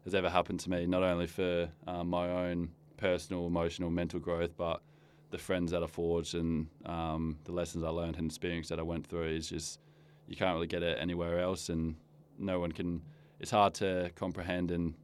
[0.05, 0.87] has ever happened to me.
[0.87, 4.83] Not only for um, my own personal, emotional, mental growth, but
[5.31, 8.83] the friends that I forged and um, the lessons I learned and experience that I
[8.83, 9.81] went through is just
[10.29, 11.97] you can't really get it anywhere else, and
[12.39, 13.03] no one can.
[13.41, 14.95] It's hard to comprehend and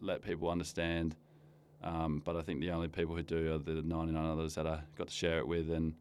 [0.00, 1.14] let people understand.
[1.82, 4.80] Um, but I think the only people who do are the 99 others that I
[4.96, 5.94] got to share it with, and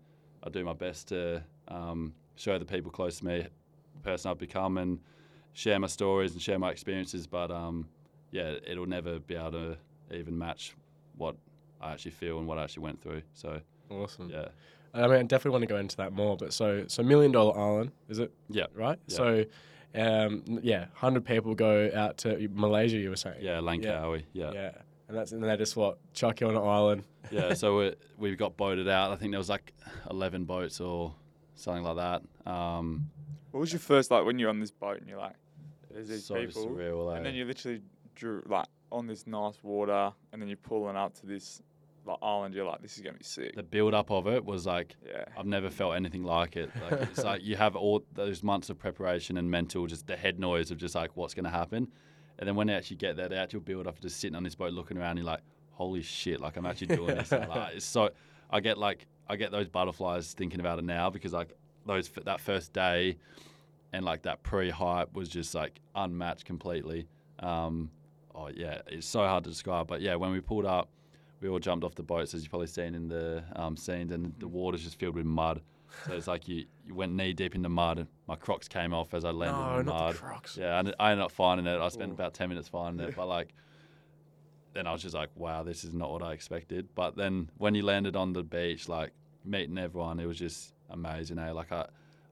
[0.43, 3.41] I do my best to um, show the people close to me
[3.95, 4.99] the person I've become and
[5.53, 7.27] share my stories and share my experiences.
[7.27, 7.87] But um,
[8.35, 9.77] yeah, it'll never be able to
[10.11, 10.75] even match
[11.17, 11.35] what
[11.81, 13.21] I actually feel and what I actually went through.
[13.33, 14.29] So awesome.
[14.29, 14.49] yeah,
[14.93, 16.35] I mean, I definitely want to go into that more.
[16.35, 18.33] But so, so Million Dollar Island, is it?
[18.49, 18.65] Yeah.
[18.73, 18.99] Right.
[19.07, 19.15] Yeah.
[19.15, 19.45] So,
[19.95, 22.97] um, yeah, hundred people go out to Malaysia.
[22.97, 23.37] You were saying.
[23.39, 24.51] yeah, Langkawi, yeah.
[24.51, 24.53] Yeah.
[24.53, 24.71] Yeah.
[25.07, 27.03] And that's and they just what chuck you on an island.
[27.31, 29.11] yeah, so we we got boated out.
[29.11, 29.73] I think there was like
[30.11, 31.13] eleven boats or
[31.55, 32.51] something like that.
[32.51, 33.09] Um,
[33.51, 35.35] What was your first like when you're on this boat and you're like,
[35.91, 37.13] there's these so people, surreal.
[37.13, 37.17] eh?
[37.17, 41.13] and then you literally drew like on this nice water, and then you're pulling up
[41.19, 41.61] to this
[42.05, 42.53] like island.
[42.53, 43.55] You're like, this is gonna be sick.
[43.55, 45.25] the build up of it was like Yeah.
[45.37, 46.69] I've never felt anything like it.
[46.81, 50.39] Like it's like you have all those months of preparation and mental, just the head
[50.39, 51.87] noise of just like what's going to happen,
[52.39, 54.55] and then when they actually get there, the actual build up, just sitting on this
[54.55, 56.39] boat looking around, you're like, holy shit!
[56.39, 57.31] Like I'm actually doing this.
[57.31, 58.11] Like, it's so
[58.49, 61.53] I get like I get those butterflies thinking about it now because like
[61.85, 63.17] those that first day
[63.93, 67.07] and like that pre hype was just like unmatched completely.
[67.39, 67.89] Um,
[68.35, 69.87] oh yeah, it's so hard to describe.
[69.87, 70.89] But yeah, when we pulled up,
[71.41, 74.33] we all jumped off the boats as you've probably seen in the um, scenes, and
[74.39, 75.61] the water's just filled with mud.
[76.07, 78.07] So it's like you, you went knee deep in the mud.
[78.27, 80.13] My Crocs came off as I landed no, in the not mud.
[80.15, 80.57] the Crocs.
[80.57, 81.79] Yeah, and I ended up finding it.
[81.79, 82.15] I spent Ooh.
[82.15, 83.53] about ten minutes finding it, but like,
[84.73, 86.89] then I was just like, wow, this is not what I expected.
[86.95, 89.11] But then when you landed on the beach, like
[89.45, 91.39] meeting everyone, it was just amazing.
[91.39, 91.51] Eh?
[91.51, 91.85] Like I,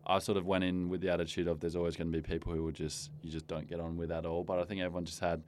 [0.06, 2.52] I sort of went in with the attitude of there's always going to be people
[2.52, 4.44] who would just you just don't get on with at all.
[4.44, 5.42] But I think everyone just had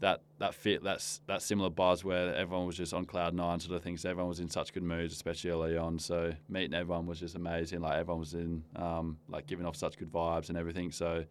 [0.00, 3.76] that that fit that's that similar buzz where everyone was just on cloud nine sort
[3.76, 4.04] of things.
[4.04, 5.98] Everyone was in such good moods, especially early on.
[5.98, 7.80] So meeting everyone was just amazing.
[7.80, 10.92] Like everyone was in um, like giving off such good vibes and everything.
[10.92, 11.24] So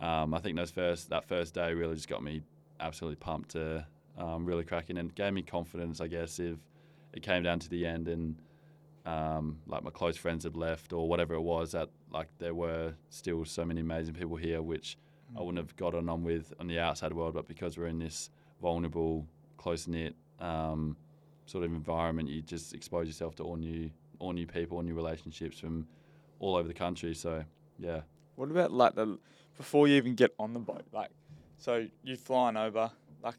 [0.00, 2.42] um, I think those first that first day really just got me
[2.80, 3.86] absolutely pumped to
[4.18, 6.00] um, really cracking and gave me confidence.
[6.00, 6.58] I guess if
[7.12, 8.36] it came down to the end and
[9.06, 12.94] um, like my close friends had left or whatever it was that like there were
[13.10, 14.96] still so many amazing people here which
[15.36, 18.30] I wouldn't have gotten on with on the outside world, but because we're in this
[18.60, 20.96] vulnerable, close knit um,
[21.46, 24.94] sort of environment, you just expose yourself to all new, all new people, all new
[24.94, 25.86] relationships from
[26.40, 27.14] all over the country.
[27.14, 27.44] So
[27.78, 28.00] yeah,
[28.36, 29.18] What about like the
[29.56, 30.84] before you even get on the boat?
[30.92, 31.10] Like,
[31.58, 32.90] so you flying over?
[33.22, 33.36] Like,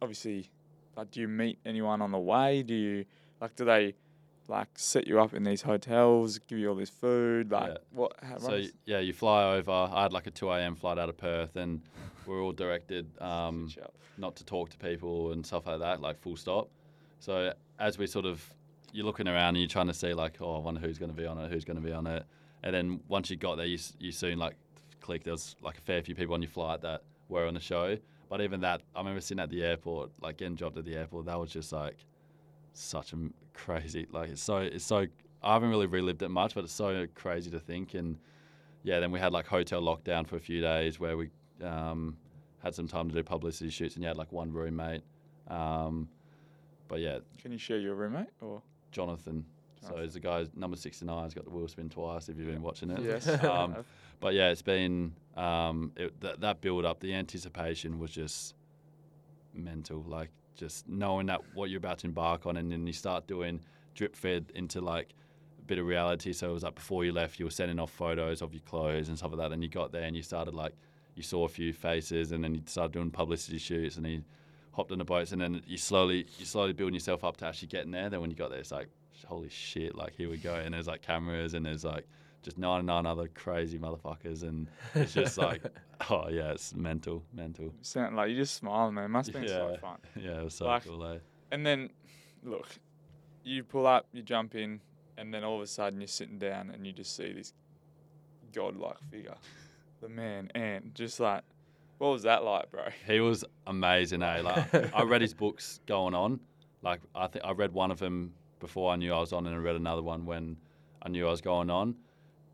[0.00, 0.50] obviously,
[0.96, 2.62] like, do you meet anyone on the way?
[2.62, 3.04] Do you
[3.40, 3.54] like?
[3.56, 3.94] Do they
[4.48, 6.38] like set you up in these hotels?
[6.38, 7.50] Give you all this food?
[7.50, 7.76] Like, Yeah.
[7.92, 8.12] what?
[8.22, 9.70] How, so y- yeah, you fly over.
[9.70, 10.74] I had like a two a.m.
[10.74, 11.80] flight out of Perth, and
[12.26, 13.70] we're all directed um,
[14.16, 16.68] not to talk to people and stuff like that, like full stop.
[17.20, 18.42] So as we sort of,
[18.92, 21.16] you're looking around and you're trying to see like, oh, I wonder who's going to
[21.16, 22.24] be on it, who's going to be on it,
[22.62, 24.54] and then once you got there, you you soon like
[25.00, 25.24] click.
[25.24, 27.96] There's like a fair few people on your flight that were on the show,
[28.30, 31.26] but even that, I remember sitting at the airport, like getting dropped at the airport.
[31.26, 31.96] That was just like
[32.82, 33.16] such a
[33.54, 35.06] crazy, like it's so it's so.
[35.42, 38.18] I haven't really relived it much, but it's so crazy to think and.
[38.84, 41.30] Yeah, then we had like hotel lockdown for a few days where we
[41.62, 42.16] um,
[42.62, 45.02] had some time to do publicity shoots, and you had like one roommate.
[45.48, 46.08] Um,
[46.86, 48.62] but yeah, Can you share your roommate or?
[48.90, 49.44] Jonathan.
[49.86, 51.24] So he's the guy number sixty nine.
[51.24, 52.28] He's got the wheel spin twice.
[52.28, 53.00] If you've been watching it.
[53.02, 53.26] Yes.
[53.44, 53.84] Um,
[54.20, 57.00] but yeah, it's been um, it, that, that build up.
[57.00, 58.54] The anticipation was just
[59.54, 60.04] mental.
[60.06, 63.60] Like just knowing that what you're about to embark on, and then you start doing
[63.94, 65.14] drip fed into like
[65.58, 66.32] a bit of reality.
[66.32, 69.08] So it was like before you left, you were sending off photos of your clothes
[69.08, 69.50] and stuff like that.
[69.50, 70.74] Then you got there and you started like
[71.14, 74.22] you saw a few faces, and then you started doing publicity shoots, and you
[74.72, 77.68] hopped on the boats, and then you slowly you slowly building yourself up to actually
[77.68, 78.10] getting there.
[78.10, 78.88] Then when you got there, it's like
[79.26, 82.06] holy shit, like here we go, and there's like cameras, and there's like
[82.48, 85.62] just 99 other crazy motherfuckers, and it's just like,
[86.10, 87.74] oh yeah, it's mental, mental.
[87.82, 89.10] Sound like you just smiling, man.
[89.10, 89.76] Must have been so Yeah.
[89.78, 89.98] fun.
[90.16, 91.04] Yeah, it was so Like- cool.
[91.04, 91.18] Eh?
[91.50, 91.90] And then,
[92.42, 92.68] look,
[93.44, 94.80] you pull up, you jump in,
[95.18, 97.52] and then all of a sudden you're sitting down and you just see this
[98.52, 99.34] godlike figure,
[100.00, 101.42] the man, and just like,
[101.98, 102.84] what was that like, bro?
[103.06, 104.40] He was amazing, eh?
[104.40, 106.40] Like I read his books going on.
[106.82, 109.54] Like I think I read one of them before I knew I was on, and
[109.54, 110.56] I read another one when
[111.02, 111.96] I knew I was going on.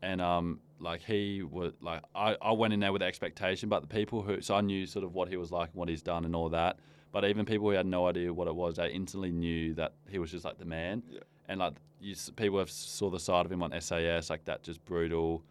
[0.05, 3.87] And um, like he was like I, I went in there with expectation, but the
[3.87, 6.25] people who so I knew sort of what he was like and what he's done
[6.25, 6.77] and all that.
[7.11, 10.19] But even people who had no idea what it was, they instantly knew that he
[10.19, 11.01] was just like the man.
[11.09, 11.21] Yeah.
[11.47, 14.83] And like you, people have saw the side of him on SAS, like that just
[14.85, 15.43] brutal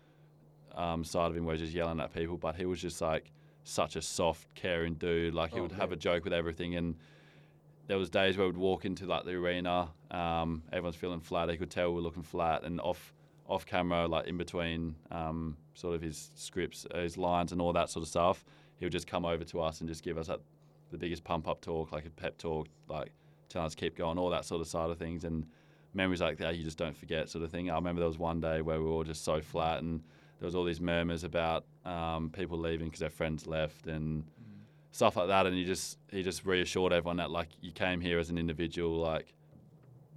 [0.76, 2.36] um, side of him where he's just yelling at people.
[2.36, 3.32] But he was just like
[3.64, 5.34] such a soft, caring dude.
[5.34, 6.76] Like he Oh, would have a joke with everything.
[6.76, 6.96] And
[7.86, 11.48] there was days where we'd walk into like the arena, um, everyone's feeling flat.
[11.50, 13.13] He could tell we were looking flat, and off
[13.46, 17.72] off camera, like in between um, sort of his scripts, uh, his lines, and all
[17.72, 18.44] that sort of stuff,
[18.76, 20.28] he would just come over to us and just give us
[20.90, 23.12] the biggest pump up talk, like a pep talk, like
[23.48, 25.46] telling us to keep going, all that sort of side of things, and
[25.92, 27.70] memories like that you just don't forget, sort of thing.
[27.70, 30.02] I remember there was one day where we were all just so flat, and
[30.38, 34.24] there was all these murmurs about um, people leaving because their friends left and
[34.90, 38.18] stuff like that, and he just he just reassured everyone that like you came here
[38.18, 39.34] as an individual, like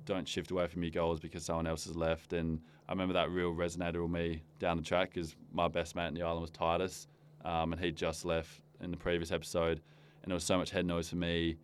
[0.06, 2.34] don't shift away from your goals because someone else has left.
[2.34, 6.08] And I remember that real resonated with me down the track because my best mate
[6.08, 7.08] in the island was Titus,
[7.43, 9.82] um, and he just left in the previous episode,
[10.23, 11.58] and there was so much head noise for me.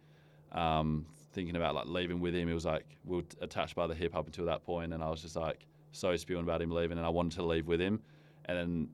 [0.52, 3.96] Um, thinking about like leaving with him, it was like we were attached by the
[3.96, 6.98] hip up until that point, and I was just like so spewing about him leaving,
[6.98, 8.02] and I wanted to leave with him,
[8.46, 8.90] and then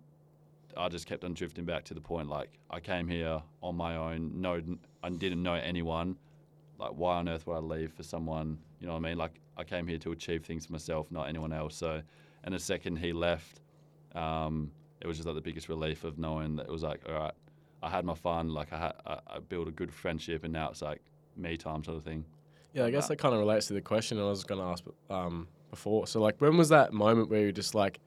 [0.77, 3.95] I just kept on drifting back to the point like I came here on my
[3.95, 4.39] own.
[4.39, 4.61] No,
[5.03, 6.17] I didn't know anyone.
[6.79, 8.57] Like, why on earth would I leave for someone?
[8.79, 9.17] You know what I mean?
[9.17, 11.75] Like, I came here to achieve things for myself, not anyone else.
[11.75, 12.01] So,
[12.45, 13.59] and the second he left,
[14.15, 17.15] um, it was just like the biggest relief of knowing that it was like, all
[17.15, 17.33] right,
[17.83, 18.49] I had my fun.
[18.49, 21.01] Like, I had, I, I built a good friendship, and now it's like
[21.35, 22.23] me time sort of thing.
[22.73, 23.17] Yeah, I guess that.
[23.17, 26.07] that kind of relates to the question I was going to ask um, before.
[26.07, 27.99] So, like, when was that moment where you just like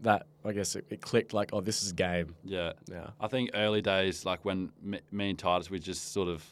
[0.00, 0.26] that?
[0.44, 1.32] I guess it, it clicked.
[1.32, 2.34] Like, oh, this is game.
[2.44, 2.72] Yeah.
[2.90, 3.08] Yeah.
[3.20, 6.44] I think early days, like when me, me and Titus, we just sort of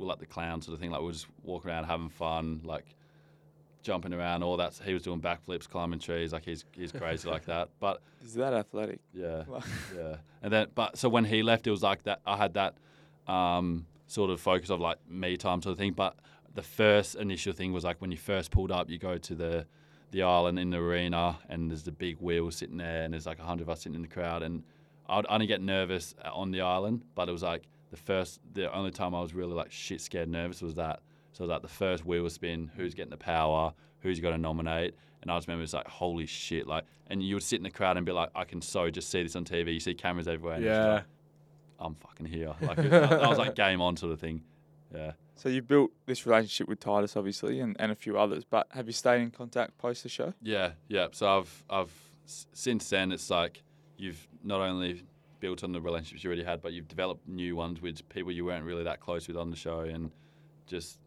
[0.00, 0.90] were like the clown sort of thing.
[0.90, 2.60] Like we were just walking around having fun.
[2.64, 2.84] Like
[3.82, 4.78] jumping around, all that.
[4.84, 7.68] He was doing backflips, climbing trees, like he's he's crazy like that.
[7.80, 9.00] But Is that athletic?
[9.14, 9.44] yeah,
[9.96, 10.16] yeah.
[10.42, 12.20] And then, but so when he left, it was like that.
[12.26, 12.76] I had that
[13.26, 15.92] um, sort of focus of like me time sort of thing.
[15.92, 16.16] But
[16.54, 19.66] the first initial thing was like when you first pulled up, you go to the
[20.10, 23.38] the island in the arena, and there's the big wheel sitting there, and there's like
[23.38, 24.62] a hundred of us sitting in the crowd, and
[25.08, 28.90] I'd only get nervous on the island, but it was like the first, the only
[28.90, 31.00] time I was really like shit scared nervous was that.
[31.32, 34.40] So it was like the first wheel spin, who's getting the power, who's going to
[34.40, 34.94] nominate.
[35.22, 36.66] And I just remember it's like, holy shit.
[36.66, 39.10] Like, and you would sit in the crowd and be like, I can so just
[39.10, 39.74] see this on TV.
[39.74, 40.54] You see cameras everywhere.
[40.56, 40.92] And Yeah.
[40.94, 41.04] like,
[41.78, 42.54] I'm fucking here.
[42.60, 44.42] Like, it- that was like game on sort of thing.
[44.94, 45.12] Yeah.
[45.36, 48.44] So you built this relationship with Titus, obviously, and, and a few others.
[48.44, 50.34] But have you stayed in contact post the show?
[50.42, 51.06] Yeah, yeah.
[51.12, 51.92] So I've I've
[52.26, 53.62] since then it's like
[53.96, 55.02] you've not only
[55.40, 58.44] built on the relationships you already had, but you've developed new ones with people you
[58.44, 60.10] weren't really that close with on the show, and
[60.66, 60.98] just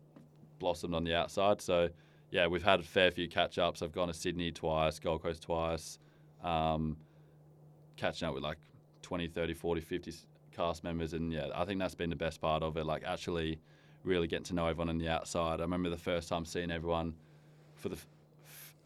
[0.60, 1.62] blossomed on the outside.
[1.62, 1.90] So
[2.32, 3.82] yeah, we've had a fair few catch ups.
[3.82, 6.00] I've gone to Sydney twice, Gold Coast twice,
[6.44, 6.98] um,
[7.96, 8.58] catching up with like
[9.04, 10.14] 20, 30, 40, 50
[10.52, 12.86] cast members, and yeah, I think that's been the best part of it.
[12.86, 13.60] Like actually
[14.04, 15.60] really getting to know everyone on the outside.
[15.60, 17.14] I remember the first time seeing everyone
[17.76, 17.98] for the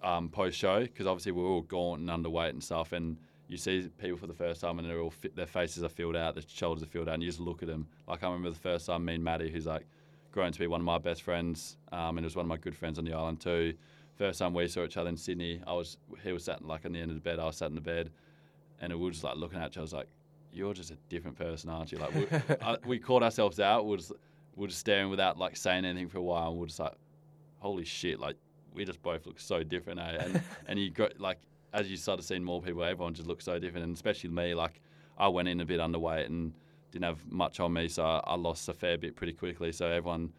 [0.04, 3.58] um, post show because obviously we were all gaunt and underweight and stuff, and you
[3.58, 6.36] see people for the first time and they're all fit, their faces are filled out,
[6.36, 7.88] their shoulders are filled out, and you just look at them.
[8.08, 9.86] Like I remember the first time me and Maddie, who's like
[10.32, 12.58] grown to be one of my best friends, um, and it was one of my
[12.58, 13.74] good friends on the island too.
[14.16, 16.92] First time we saw each other in Sydney, I was he was sat like on
[16.92, 18.12] the end of the bed, I was sat in the bed,
[18.82, 19.82] and we were just like looking at each other.
[19.82, 20.08] I was like,
[20.52, 22.28] "You're just a different person, aren't you?" Like we,
[22.62, 23.86] I, we caught ourselves out.
[23.86, 24.12] We were just
[24.56, 26.80] we were just staring without like saying anything for a while, and we were just
[26.80, 26.96] like,
[27.60, 28.36] "Holy shit!" Like
[28.74, 30.18] we just both look so different, eh?
[30.20, 31.40] And and you got like
[31.74, 34.54] as you started seeing more people, everyone just looks so different, and especially me.
[34.54, 34.82] Like
[35.18, 36.54] I went in a bit underweight and
[36.92, 39.72] didn't have much on me, so I, lost a fair bit pretty quickly.
[39.72, 40.32] So everyone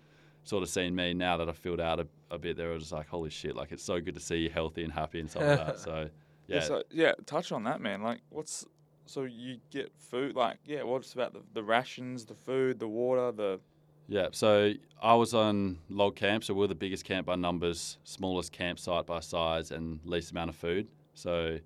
[0.45, 2.93] sort of seen me now that I filled out a, a bit, they were just
[2.93, 5.43] like, "Holy shit!" Like it's so good to see you healthy and happy and stuff
[5.43, 5.79] like that.
[5.89, 6.09] So
[6.47, 8.03] yeah, So yeah, touch on that, man.
[8.03, 8.65] Like, what's
[9.05, 10.35] so you get food?
[10.35, 13.61] Like, yeah, what's about the, the rations, the food, the water, the
[14.09, 17.99] Yeah, so I was on log camp, so we are the biggest camp by numbers,
[18.05, 20.89] smallest campsite by size, and least amount of food.
[21.19, 21.59] So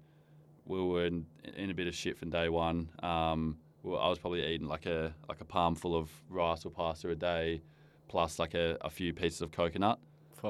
[0.65, 2.89] we were in, in a bit of shit from day one.
[3.03, 6.71] Um, well, I was probably eating like a like a palm full of rice or
[6.71, 7.63] pasta a day,
[8.09, 9.99] plus like a, a few pieces of coconut.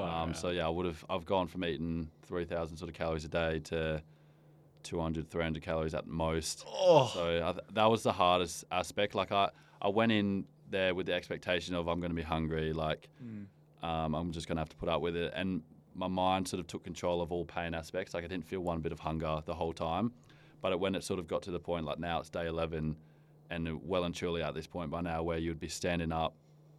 [0.09, 3.25] Um, so yeah, I would have I've gone from eating three thousand sort of calories
[3.25, 4.01] a day to
[4.83, 6.65] 200, 300 calories at most.
[6.67, 7.23] oh, So
[7.57, 9.15] I, that was the hardest aspect.
[9.15, 9.49] Like I,
[9.81, 12.73] I went in there with the expectation of I'm going to be hungry.
[12.73, 13.07] Like
[13.81, 15.31] um, I'm just going to have to put up with it.
[15.35, 15.61] And
[15.95, 18.13] my mind sort of took control of all pain aspects.
[18.13, 20.11] Like I didn't feel one bit of hunger the whole time.
[20.61, 22.95] But when it sort of got to the point, like now it's day 11,
[23.49, 26.33] and well and truly at this point by now, where you'd be standing up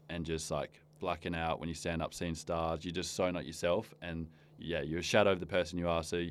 [0.08, 2.84] and just like blacking out when you stand up, seeing stars.
[2.84, 4.26] You're just so not yourself, and
[4.58, 6.02] yeah, you're a shadow of the person you are.
[6.02, 6.26] So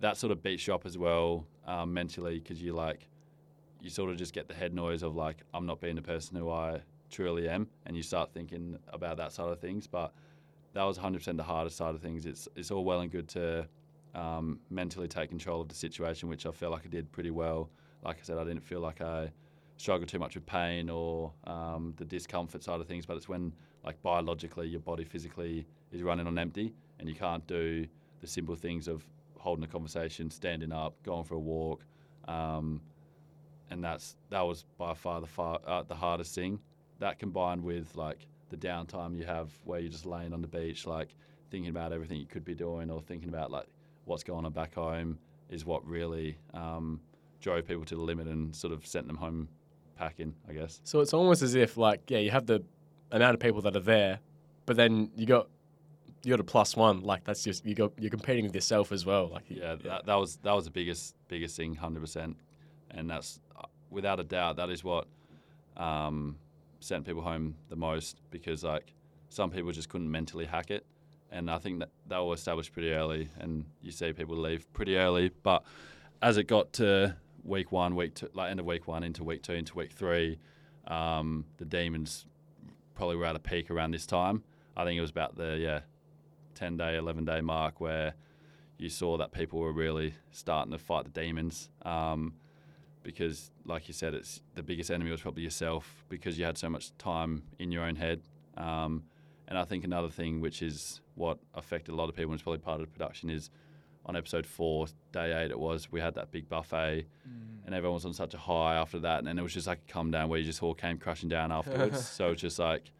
[0.00, 3.08] that sort of beats you up as well um, mentally because you like
[3.82, 6.36] you sort of just get the head noise of like I'm not being the person
[6.36, 9.86] who I truly am, and you start thinking about that side of things.
[9.86, 10.12] But
[10.72, 12.26] that was 100% the hardest side of things.
[12.26, 13.66] It's it's all well and good to
[14.14, 17.70] um, mentally take control of the situation, which I felt like I did pretty well.
[18.02, 19.30] Like I said, I didn't feel like I
[19.76, 23.06] struggled too much with pain or um, the discomfort side of things.
[23.06, 23.52] But it's when
[23.84, 27.86] like biologically your body physically is running on empty, and you can't do
[28.20, 29.04] the simple things of
[29.38, 31.84] holding a conversation, standing up, going for a walk.
[32.28, 32.80] Um,
[33.70, 36.60] and that's that was by far the far uh, the hardest thing.
[36.98, 40.86] That combined with like the downtime you have where you're just laying on the beach,
[40.86, 41.14] like
[41.50, 43.66] thinking about everything you could be doing or thinking about like
[44.04, 47.00] what's going on back home, is what really um,
[47.40, 49.48] drove people to the limit and sort of sent them home
[49.96, 50.34] packing.
[50.48, 50.80] I guess.
[50.84, 52.62] So it's almost as if like yeah, you have the
[53.12, 54.20] amount of people that are there,
[54.66, 55.48] but then you got
[56.22, 57.02] you got a plus one.
[57.02, 59.28] Like that's just you go you're competing with yourself as well.
[59.28, 62.36] Like Yeah, That, that was that was the biggest biggest thing, hundred percent,
[62.90, 65.06] and that's uh, without a doubt that is what
[65.76, 66.36] um,
[66.80, 68.92] sent people home the most because like
[69.28, 70.84] some people just couldn't mentally hack it,
[71.30, 74.96] and I think that that was established pretty early, and you see people leave pretty
[74.96, 75.62] early, but
[76.22, 79.42] as it got to week one, week two, like end of week one into week
[79.42, 80.38] two into week three,
[80.86, 82.26] um, the demons
[82.94, 84.42] probably were at a peak around this time.
[84.76, 85.80] I think it was about the yeah,
[86.54, 88.14] ten day, eleven day mark where
[88.78, 91.70] you saw that people were really starting to fight the demons.
[91.82, 92.34] Um,
[93.02, 96.68] because, like you said, it's the biggest enemy was probably yourself because you had so
[96.68, 98.22] much time in your own head.
[98.56, 99.04] Um,
[99.48, 102.42] and I think another thing, which is what affected a lot of people, and it's
[102.42, 103.50] probably part of the production, is
[104.06, 107.06] on episode four, day eight, it was we had that big buffet,
[107.66, 109.80] and everyone was on such a high after that, and then it was just like
[109.88, 112.06] a come down where you just all came crashing down afterwards.
[112.08, 112.90] so it's just like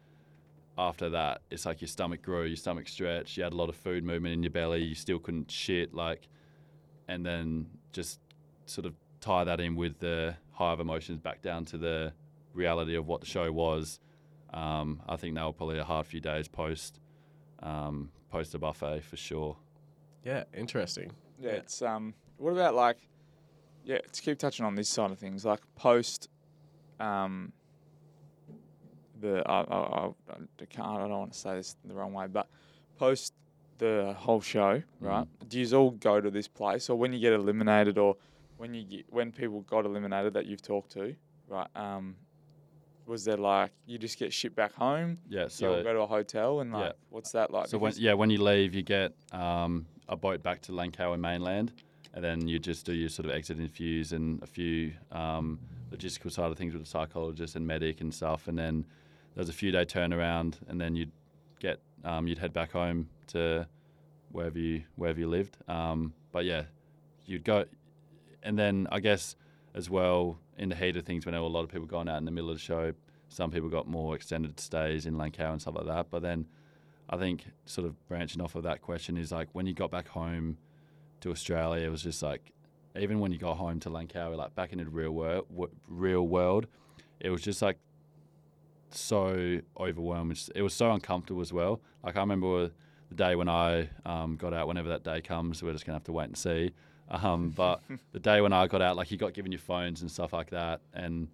[0.77, 3.75] after that, it's like your stomach grew, your stomach stretched, you had a lot of
[3.75, 6.27] food movement in your belly, you still couldn't shit, like,
[7.07, 8.19] and then just
[8.65, 12.13] sort of tie that in with the high of emotions back down to the
[12.53, 13.99] reality of what the show was.
[14.53, 16.99] Um, I think that were probably a hard few days post
[17.63, 19.55] um, post the buffet for sure.
[20.25, 21.11] Yeah, interesting.
[21.39, 22.13] Yeah, it's um.
[22.37, 22.97] What about like,
[23.85, 26.29] yeah, to keep touching on this side of things, like post,
[26.99, 27.53] um.
[29.19, 30.09] The I I, I,
[30.61, 32.47] I can't I don't want to say this the wrong way, but
[32.97, 33.33] post
[33.77, 35.27] the whole show, right?
[35.47, 38.17] Do you all go to this place, or when you get eliminated, or
[38.61, 41.15] when you when people got eliminated that you've talked to,
[41.47, 41.67] right?
[41.75, 42.15] Um,
[43.07, 45.17] was there like you just get shipped back home?
[45.27, 46.91] Yeah, So you go to a hotel, and like, yeah.
[47.09, 47.67] what's that like?
[47.67, 51.73] so when yeah when you leave, you get um, a boat back to Langkawi mainland,
[52.13, 55.59] and then you just do your sort of exit interviews and a few um,
[55.91, 58.85] logistical side of things with the psychologist and medic and stuff, and then
[59.33, 61.11] there's a few day turnaround, and then you'd
[61.59, 63.67] get um, you'd head back home to
[64.31, 65.57] wherever you wherever you lived.
[65.67, 66.65] Um, but yeah,
[67.25, 67.65] you'd go,
[68.43, 69.35] and then I guess
[69.73, 72.09] as well in the heat of things when there were a lot of people going
[72.09, 72.93] out in the middle of the show,
[73.29, 76.07] some people got more extended stays in Langkawi and stuff like that.
[76.09, 76.45] But then
[77.09, 80.07] I think sort of branching off of that question is like when you got back
[80.07, 80.57] home
[81.21, 82.51] to Australia, it was just like
[82.99, 85.45] even when you got home to Langkawi, like back into the real world,
[85.87, 86.67] real world,
[87.19, 87.77] it was just like
[88.89, 90.37] so overwhelming.
[90.53, 91.81] It was so uncomfortable as well.
[92.03, 92.71] Like I remember
[93.09, 94.67] the day when I um, got out.
[94.67, 96.71] Whenever that day comes, we're just gonna have to wait and see.
[97.11, 97.81] Um, but
[98.13, 100.49] the day when I got out, like you got given your phones and stuff like
[100.51, 101.27] that, and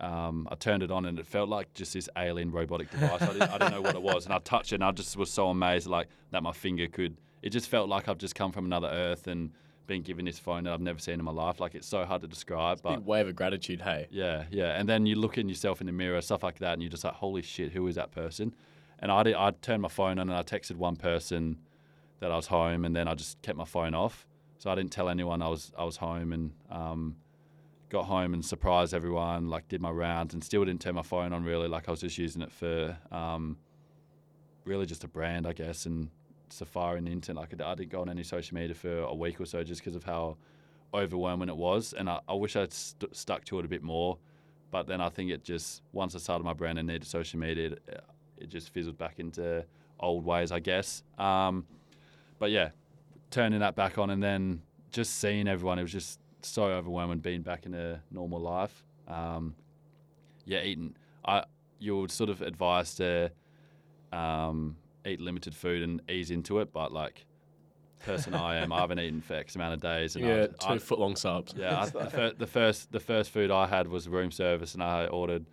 [0.00, 3.22] um, I turned it on and it felt like just this alien robotic device.
[3.22, 5.16] I, didn't, I didn't know what it was, and I touched it and I just
[5.16, 7.16] was so amazed, like that my finger could.
[7.42, 9.50] It just felt like I've just come from another Earth and
[9.86, 11.60] been given this phone that I've never seen in my life.
[11.60, 14.08] Like it's so hard to describe, but Big wave of gratitude, hey.
[14.10, 14.78] yeah, yeah.
[14.78, 17.04] And then you look in yourself in the mirror, stuff like that, and you're just
[17.04, 18.54] like, holy shit, who is that person?
[18.98, 21.58] And I did, I turned my phone on and I texted one person
[22.20, 24.26] that I was home, and then I just kept my phone off.
[24.60, 27.16] So I didn't tell anyone I was I was home, and um,
[27.88, 29.48] got home and surprised everyone.
[29.48, 31.66] Like did my rounds, and still didn't turn my phone on really.
[31.66, 33.56] Like I was just using it for um,
[34.66, 36.10] really just a brand, I guess, and
[36.50, 37.40] Safari and internet.
[37.40, 39.96] Like I didn't go on any social media for a week or so just because
[39.96, 40.36] of how
[40.92, 44.18] overwhelming it was, and I, I wish I'd st- stuck to it a bit more.
[44.70, 47.70] But then I think it just once I started my brand and needed social media,
[47.70, 48.04] it,
[48.36, 49.64] it just fizzled back into
[49.98, 51.02] old ways, I guess.
[51.16, 51.64] Um,
[52.38, 52.70] but yeah,
[53.30, 57.42] turning that back on and then just seeing everyone, it was just so overwhelming being
[57.42, 58.84] back in a normal life.
[59.08, 59.54] Um,
[60.44, 60.94] yeah, eating.
[61.24, 61.44] I
[61.78, 63.30] you would sort of advise to
[64.12, 64.76] um,
[65.06, 67.24] eat limited food and ease into it, but like
[68.00, 70.78] person I am, I haven't eaten for X amount of days, and Yeah, I, two
[70.80, 71.54] foot long subs.
[71.56, 75.46] yeah, I, the first the first food I had was room service, and I ordered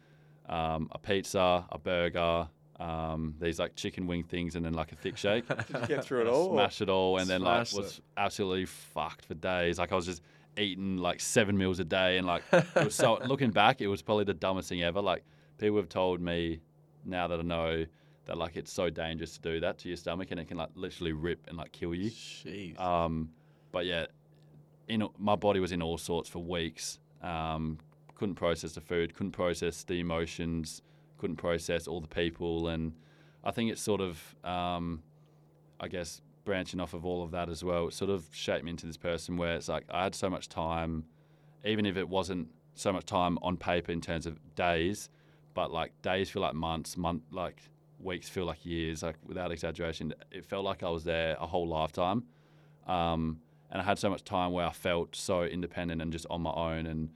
[0.48, 2.48] um, a pizza, a burger,
[2.80, 5.48] um, these like chicken wing things, and then like a thick shake.
[5.48, 6.54] Did you get through it all?
[6.54, 9.80] Smash it all, and then like was absolutely fucked for days.
[9.80, 10.22] Like I was just
[10.58, 13.20] eating like seven meals a day, and like it was so.
[13.28, 15.02] looking back, it was probably the dumbest thing ever.
[15.02, 15.24] Like
[15.58, 16.60] people have told me
[17.06, 17.86] now that I know
[18.26, 20.70] that like it's so dangerous to do that to your stomach, and it can like
[20.76, 22.12] literally rip and like kill you.
[22.12, 22.80] Jeez.
[22.80, 23.30] Um,
[23.72, 24.06] but yeah,
[24.88, 27.00] in my body was in all sorts for weeks.
[27.22, 27.80] Um,
[28.16, 30.82] couldn't process the food, couldn't process the emotions,
[31.18, 32.94] couldn't process all the people, and
[33.44, 35.04] I think it's sort of, um,
[35.80, 37.88] I guess, branching off of all of that as well.
[37.88, 40.50] It sort of shaped me into this person where it's like I had so much
[40.50, 41.06] time,
[41.66, 45.10] even if it wasn't so much time on paper in terms of days,
[45.54, 47.62] but like days feel like months, month like
[48.00, 49.04] weeks feel like years.
[49.04, 52.24] Like without exaggeration, it felt like I was there a whole lifetime.
[52.88, 56.42] Um, and I had so much time where I felt so independent and just on
[56.42, 57.10] my own, and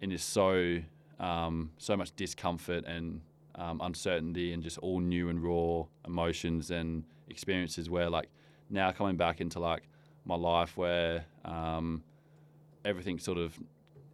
[0.00, 0.80] in this so
[1.18, 3.20] um, so much discomfort and
[3.56, 7.90] um, uncertainty, and just all new and raw emotions and experiences.
[7.90, 8.28] Where like
[8.70, 9.88] now coming back into like
[10.24, 12.02] my life, where um,
[12.84, 13.58] everything sort of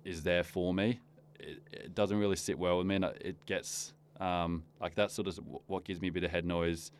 [0.04, 1.00] is there for me.
[1.38, 5.28] It, it doesn't really sit well with me, and it gets um, like that's sort
[5.28, 6.90] of what gives me a bit of head noise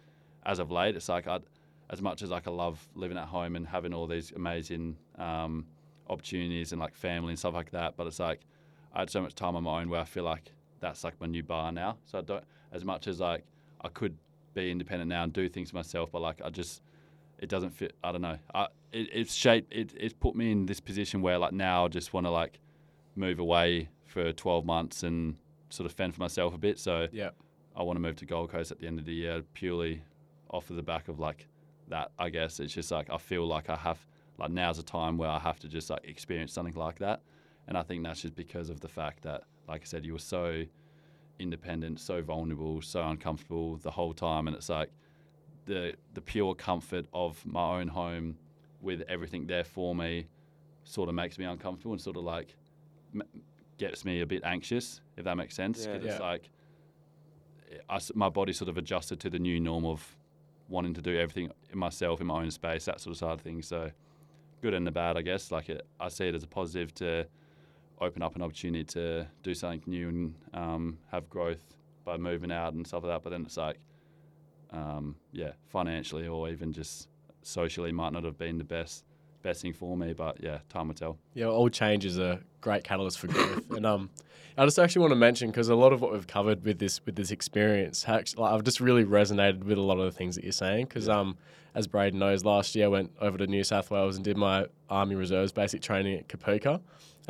[0.45, 0.97] as of late.
[0.97, 1.43] It's like I'd
[1.91, 5.67] as much as like I love living at home and having all these amazing um,
[6.09, 8.41] opportunities and like family and stuff like that, but it's like
[8.95, 11.27] I had so much time on my own where I feel like that's like my
[11.27, 11.99] new bar now.
[12.07, 13.45] So I don't as much as like
[13.81, 14.17] I could
[14.55, 16.83] be independent now and do things myself, but like I just
[17.39, 17.95] it doesn't fit.
[18.05, 18.39] I don't know.
[18.55, 19.73] I, it, it's shaped.
[19.73, 22.61] It, it's put me in this position where like now I just want to like
[23.17, 25.37] move away for 12 months and
[25.71, 26.79] sort of fend for myself a bit.
[26.79, 27.31] So yeah.
[27.77, 30.03] I want to move to Gold Coast at the end of the year purely
[30.51, 31.47] off of the back of like
[31.89, 32.11] that.
[32.19, 33.99] I guess it's just like I feel like I have
[34.39, 37.21] like now's a time where I have to just like experience something like that,
[37.69, 40.19] and I think that's just because of the fact that, like I said, you were
[40.19, 40.65] so
[41.39, 44.91] independent, so vulnerable, so uncomfortable the whole time, and it's like
[45.67, 48.37] the the pure comfort of my own home
[48.83, 50.27] with everything there for me
[50.85, 52.57] sort of makes me uncomfortable and sort of like
[53.15, 53.23] m-
[53.79, 55.93] gets me a bit anxious if that makes sense Yeah.
[55.93, 56.31] 'Cause it's Yeah.
[56.31, 56.51] like
[57.89, 60.17] I my body sort of adjusted to the new norm of
[60.69, 63.41] wanting to do everything in myself in my own space that sort of side of
[63.41, 63.91] things so
[64.63, 67.27] good and the bad I guess like it, I see it as a positive to
[68.01, 71.63] open up an opportunity to do something new and um, have growth
[72.05, 73.79] by moving out and stuff like that but then it's like
[74.73, 77.09] um, yeah, financially or even just
[77.43, 79.05] socially might not have been the best
[79.43, 80.13] best thing for me.
[80.13, 81.19] But yeah, time will tell.
[81.35, 83.71] Yeah, all change is a great catalyst for growth.
[83.71, 84.11] and um,
[84.57, 87.05] I just actually want to mention because a lot of what we've covered with this
[87.05, 90.35] with this experience, act- like, I've just really resonated with a lot of the things
[90.37, 90.87] that you're saying.
[90.87, 91.37] Because um,
[91.75, 94.67] as Braden knows, last year I went over to New South Wales and did my
[94.89, 96.81] Army Reserves basic training at Kapooka.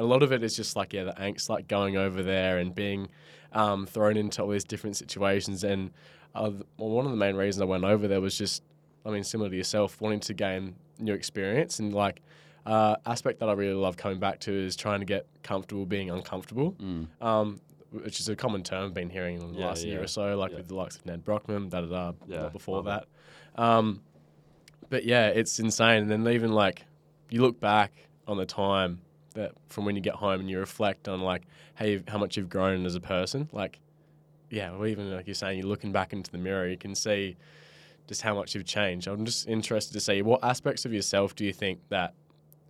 [0.00, 2.56] And a lot of it is just like yeah, the angst, like going over there
[2.58, 3.08] and being
[3.52, 5.62] um, thrown into all these different situations.
[5.62, 5.90] And
[6.34, 8.62] uh, well, one of the main reasons I went over there was just,
[9.04, 12.22] I mean, similar to yourself, wanting to gain new experience and like
[12.64, 16.08] uh, aspect that I really love coming back to is trying to get comfortable being
[16.10, 17.08] uncomfortable, Mm.
[17.20, 20.06] um, which is a common term I've been hearing in the Yeah, last year or
[20.06, 20.58] so, like Yeah.
[20.58, 23.04] with the likes of Nedd Brockmann, da da da, Yeah, before that.
[23.56, 24.00] Um,
[24.88, 26.02] but yeah, it's insane.
[26.02, 26.84] And then even like
[27.28, 27.92] you look back
[28.26, 29.00] on the time
[29.34, 31.42] that from when you get home and you reflect on like
[31.76, 33.78] hey how much you've grown as a person, like
[34.50, 37.36] yeah, well even like you're saying, you're looking back into the mirror, you can see
[38.08, 39.06] just how much you've changed.
[39.06, 42.14] I'm just interested to see what aspects of yourself do you think that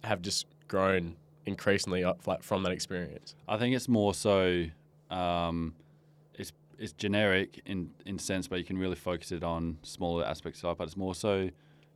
[0.05, 3.35] have just grown increasingly up like from that experience?
[3.49, 4.67] I think it's more so
[5.11, 5.75] um,
[6.35, 10.61] it's it's generic in in sense, but you can really focus it on smaller aspects
[10.61, 10.77] of life.
[10.79, 11.49] But it's more so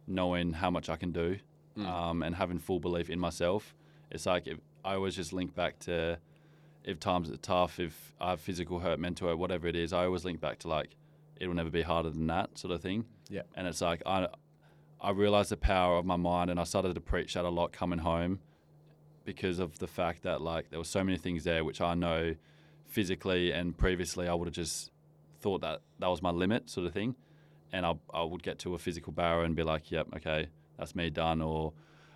[0.07, 1.37] knowing how much I can do
[1.77, 1.87] Mm.
[1.89, 3.75] um, and having full belief in myself.
[4.15, 6.19] It's like if, I always just link back to
[6.85, 9.93] if times are tough, if I have physical hurt, mental hurt, whatever it is.
[9.93, 10.97] I always link back to like
[11.41, 13.07] it'll never be harder than that sort of thing.
[13.29, 13.43] Yeah.
[13.57, 14.29] And it's like I
[15.01, 17.73] I realized the power of my mind, and I started to preach that a lot
[17.73, 18.39] coming home
[19.25, 22.37] because of the fact that like there were so many things there which I know
[22.87, 24.93] physically and previously I would have just
[25.41, 27.17] thought that that was my limit sort of thing,
[27.73, 30.47] and I I would get to a physical barrier and be like, yep, okay,
[30.79, 31.73] that's me done, or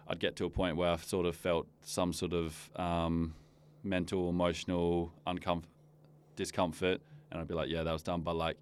[0.08, 3.34] I'd get to a point where I sort of felt some sort of um,
[3.82, 5.12] mental, emotional
[6.34, 7.00] discomfort,
[7.30, 8.22] and I'd be like, yeah, that was done.
[8.22, 8.56] But like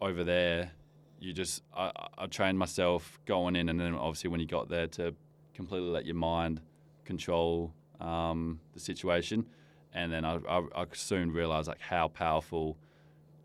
[0.00, 0.72] over there,
[1.20, 4.86] you just I, I trained myself going in, and then obviously when you got there
[4.88, 5.14] to
[5.54, 6.60] completely let your mind
[7.04, 9.44] control um, the situation,
[9.92, 12.78] and then I, I, I soon realized like how powerful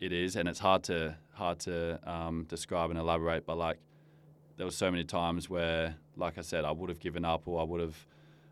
[0.00, 3.78] it is, and it's hard to hard to um, describe and elaborate, but like
[4.56, 7.60] there were so many times where, like I said, I would have given up or
[7.60, 8.06] I would have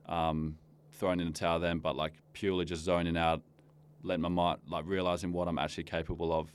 [0.06, 0.58] um,
[0.92, 3.42] thrown in the towel then, but like purely just zoning out,
[4.02, 6.50] letting my mind, like realizing what I'm actually capable of,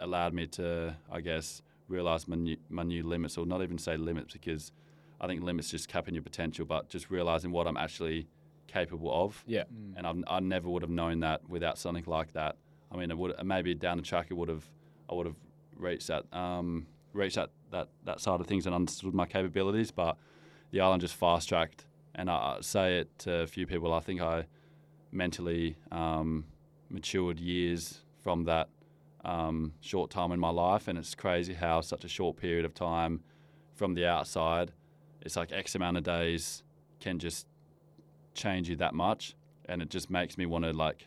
[0.00, 3.96] allowed me to, I guess, realize my new, my new limits, or not even say
[3.96, 4.72] limits because
[5.20, 8.26] I think limits just capping your potential, but just realizing what I'm actually
[8.66, 9.44] capable of.
[9.46, 9.64] Yeah.
[9.96, 12.56] And I've, I never would have known that without something like that.
[12.90, 14.64] I mean, it would maybe down the track it would have,
[15.10, 15.36] I would have
[15.76, 19.90] reached that, um, reached that, that that side of things and understood my capabilities.
[19.90, 20.16] But
[20.70, 23.92] the island just fast tracked, and I I say it to a few people.
[23.92, 24.46] I think I
[25.12, 26.44] mentally um,
[26.90, 28.68] matured years from that
[29.24, 32.74] um, short time in my life, and it's crazy how such a short period of
[32.74, 33.20] time
[33.74, 34.72] from the outside,
[35.22, 36.62] it's like X amount of days
[37.00, 37.46] can just
[38.34, 39.34] change you that much,
[39.66, 41.06] and it just makes me want to like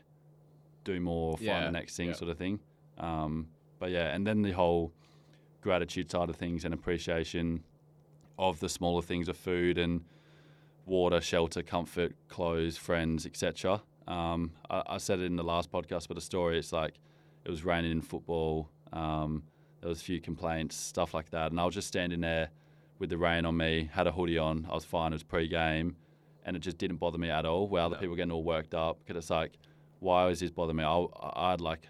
[0.83, 2.13] do more, find Yeah, the next thing, yeah.
[2.15, 2.59] sort of thing.
[2.97, 3.47] Um,
[3.79, 4.91] but yeah, and then the whole
[5.61, 7.63] gratitude side of things and appreciation
[8.37, 10.01] of the smaller things of food and
[10.85, 13.81] water, shelter, comfort, clothes, friends, etc.
[14.07, 16.57] Um, I, I said it in the last podcast, but a story.
[16.57, 16.95] It's like
[17.45, 18.69] it was raining in football.
[18.93, 19.43] Um,
[19.81, 22.49] there was a few complaints, stuff like that, and I was just standing there
[22.97, 24.67] with the rain on me, had a hoodie on.
[24.69, 25.13] I was fine.
[25.13, 25.95] It was pre-game,
[26.45, 27.67] and it just didn't bother me at all.
[27.67, 27.99] Where other No.
[27.99, 29.53] people were getting all worked up because it's like,
[29.99, 30.83] why was this bothering me?
[30.83, 31.87] I, I had like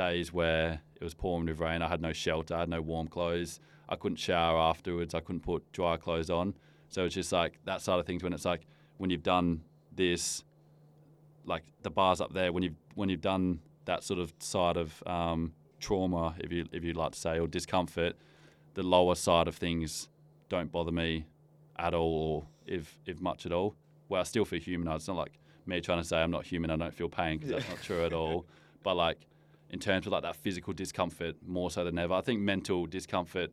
[0.00, 1.82] days where it was pouring with rain.
[1.82, 2.54] I had no shelter.
[2.54, 3.60] I had no warm clothes.
[3.88, 5.14] I couldn't shower afterwards.
[5.14, 6.54] I couldn't put dry clothes on.
[6.88, 8.22] So it's just like that side of things.
[8.22, 8.66] When it's like
[8.98, 9.62] when you've done
[9.94, 10.44] this,
[11.44, 12.52] like the bars up there.
[12.52, 16.82] When you've when you've done that sort of side of um, trauma, if you if
[16.84, 18.16] you'd like to say, or discomfort,
[18.74, 20.08] the lower side of things
[20.48, 21.26] don't bother me
[21.78, 23.74] at all, or if if much at all.
[24.08, 24.92] Well, I still feel human.
[24.92, 26.70] It's not like me trying to say I'm not human.
[26.70, 28.46] I don't feel pain because that's not true at all.
[28.82, 29.26] But like
[29.70, 32.14] in terms of like that physical discomfort, more so than ever.
[32.14, 33.52] I think mental discomfort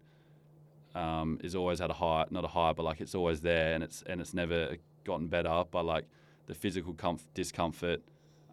[0.95, 3.83] um, is always at a high, not a high, but like it's always there, and
[3.83, 5.63] it's and it's never gotten better.
[5.69, 6.05] But like
[6.47, 8.01] the physical comf- discomfort,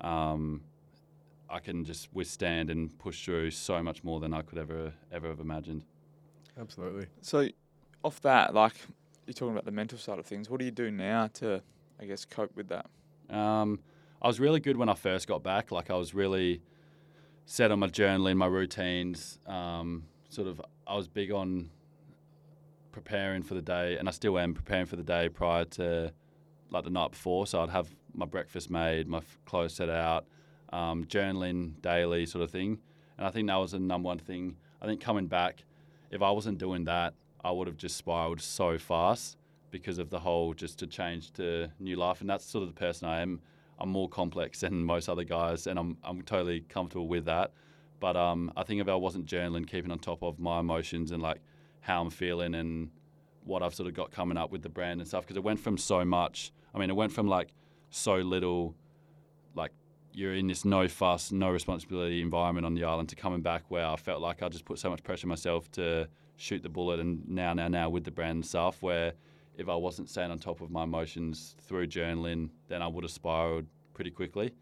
[0.01, 0.63] um,
[1.49, 5.29] I can just withstand and push through so much more than I could ever ever
[5.29, 5.85] have imagined.
[6.61, 7.07] Absolutely.
[7.21, 7.49] So,
[8.05, 8.75] off that, like
[9.27, 10.51] you're talking about the mental side of things.
[10.51, 11.63] What do you do now to,
[12.01, 12.87] I guess, cope with that?
[13.35, 13.81] Um,
[14.21, 15.73] I was really good when I first got back.
[15.73, 16.61] Like I was really
[17.47, 19.39] set on my journaling, my routines.
[19.47, 21.71] Um, sort of, I was big on
[22.93, 26.13] preparing for the day, and I still am preparing for the day prior to
[26.71, 27.47] like the night before.
[27.47, 30.27] So I'd have my breakfast made, my clothes set out,
[30.73, 32.79] um, journaling daily, sort of thing.
[33.19, 34.57] And I think that was the number one thing.
[34.83, 35.65] I think coming back,
[36.11, 37.15] if I wasn't doing that,
[37.45, 39.37] I would have just spiraled so fast
[39.71, 42.21] because of the whole just to change to new life.
[42.21, 43.41] And that's sort of the person I am.
[43.79, 47.53] I'm more complex than most other guys, and I'm I'm totally comfortable with that.
[48.01, 51.23] But um, I think if I wasn't journaling, keeping on top of my emotions and
[51.23, 51.41] like
[51.81, 52.91] how I'm feeling and
[53.45, 55.61] what I've sort of got coming up with the brand and stuff, because it went
[55.61, 56.53] from so much.
[56.75, 57.55] I mean, it went from like
[57.91, 58.75] so little,
[59.55, 59.71] like
[60.13, 63.87] you're in this no fuss, no responsibility environment on the island to coming back where
[63.87, 67.01] I felt like I just put so much pressure on myself to shoot the bullet
[67.01, 69.13] and now, now, now with the brand and stuff where
[69.57, 73.11] if I wasn't staying on top of my emotions through journaling, then I would have
[73.11, 74.53] spiraled pretty quickly.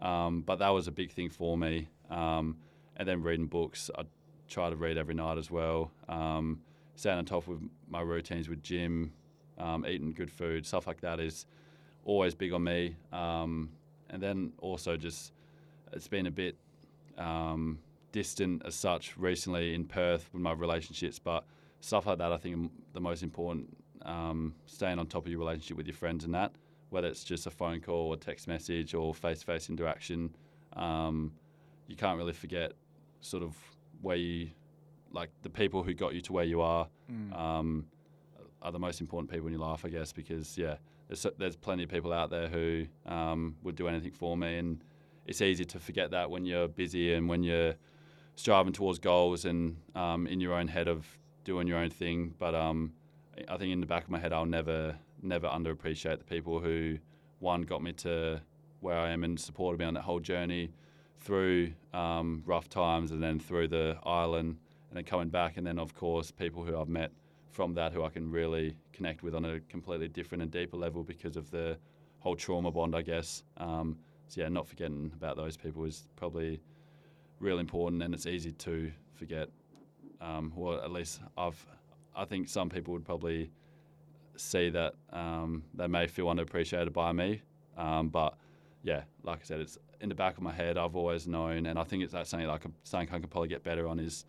[0.00, 1.88] Um, but that was a big thing for me.
[2.10, 2.56] Um,
[2.96, 4.02] and then reading books, I
[4.48, 5.90] try to read every night as well.
[6.08, 6.60] Um,
[6.94, 9.12] staying on top of my routines with gym,
[9.58, 11.46] um, eating good food, stuff like that is
[12.04, 12.96] always big on me.
[13.12, 13.70] Um,
[14.10, 15.32] and then also just
[15.92, 16.56] it's been a bit
[17.16, 17.78] um,
[18.12, 21.44] distant as such recently in Perth with my relationships, but
[21.80, 23.76] stuff like that I think the most important.
[24.02, 26.52] Um, staying on top of your relationship with your friends and that,
[26.90, 30.34] whether it's just a phone call or text message or face-to-face interaction,
[30.74, 31.32] um,
[31.86, 32.72] you can't really forget
[33.20, 33.56] sort of
[34.02, 34.50] where you
[35.12, 36.86] like the people who got you to where you are
[37.34, 37.86] um,
[38.62, 40.76] are the most important people in your life, I guess, because yeah,
[41.08, 44.82] there's there's plenty of people out there who um, would do anything for me, and
[45.26, 47.74] it's easy to forget that when you're busy and when you're
[48.36, 51.06] striving towards goals and um, in your own head of
[51.44, 52.34] doing your own thing.
[52.38, 52.92] But um,
[53.48, 56.98] I think in the back of my head, I'll never never underappreciate the people who
[57.40, 58.40] one got me to
[58.80, 60.70] where I am and supported me on that whole journey
[61.18, 64.56] through um, rough times and then through the island
[64.88, 65.56] and then coming back.
[65.56, 67.10] And then of course people who I've met
[67.50, 71.02] from that who I can really connect with on a completely different and deeper level
[71.02, 71.76] because of the
[72.20, 73.42] whole trauma bond I guess.
[73.56, 76.60] Um, so yeah not forgetting about those people is probably
[77.40, 79.48] real important and it's easy to forget
[80.20, 81.64] um, or at least I've
[82.18, 83.50] I think some people would probably
[84.36, 87.42] see that um, they may feel underappreciated by me
[87.76, 88.34] um, but
[88.82, 91.78] yeah like I said it's in the back of my head I've always known and
[91.78, 94.24] I think it's that something like something I can probably get better on is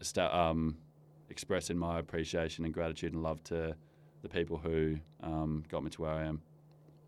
[0.00, 0.76] sta- um,
[1.30, 3.74] expressing my appreciation and gratitude and love to
[4.22, 6.42] the people who um, got me to where I am.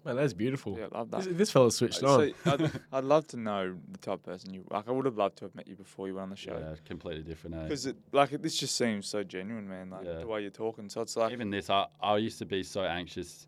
[0.05, 0.79] Man, that's beautiful.
[0.79, 1.25] Yeah, I love that.
[1.25, 2.33] This, this fella's switched on.
[2.45, 4.89] so I'd, I'd love to know the type of person you like.
[4.89, 6.57] I would have loved to have met you before you went on the show.
[6.59, 7.57] Yeah, completely different.
[7.57, 7.63] Eh?
[7.65, 9.91] Because it like it, this just seems so genuine, man.
[9.91, 10.19] Like Yeah.
[10.21, 10.89] the way you're talking.
[10.89, 13.47] So it's like Even this, I, I used to be so anxious.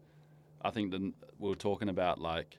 [0.61, 1.01] I think that
[1.39, 2.59] we were talking about like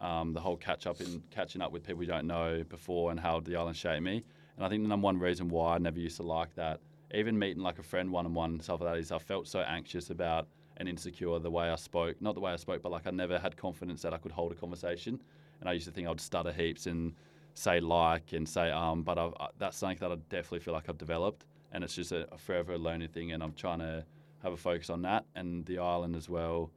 [0.00, 3.18] um, the whole catch up in catching up with people you don't know before and
[3.18, 4.24] how the island shaped me.
[4.56, 6.80] And I think the number one reason why I never used to like that,
[7.14, 9.60] even meeting like a friend one on one stuff like that, is I felt so
[9.60, 12.20] anxious about and insecure the way I spoke.
[12.20, 14.52] Not the way I spoke, but like I never had confidence that I could hold
[14.52, 15.20] a conversation.
[15.60, 17.14] And I used to think I'd stutter heaps and
[17.54, 19.02] say like and say um.
[19.02, 22.12] But I've, I, that's something that I definitely feel like I've developed, and it's just
[22.12, 23.32] a, a forever learning thing.
[23.32, 24.04] And I'm trying to
[24.42, 26.70] have a focus on that and the island as well.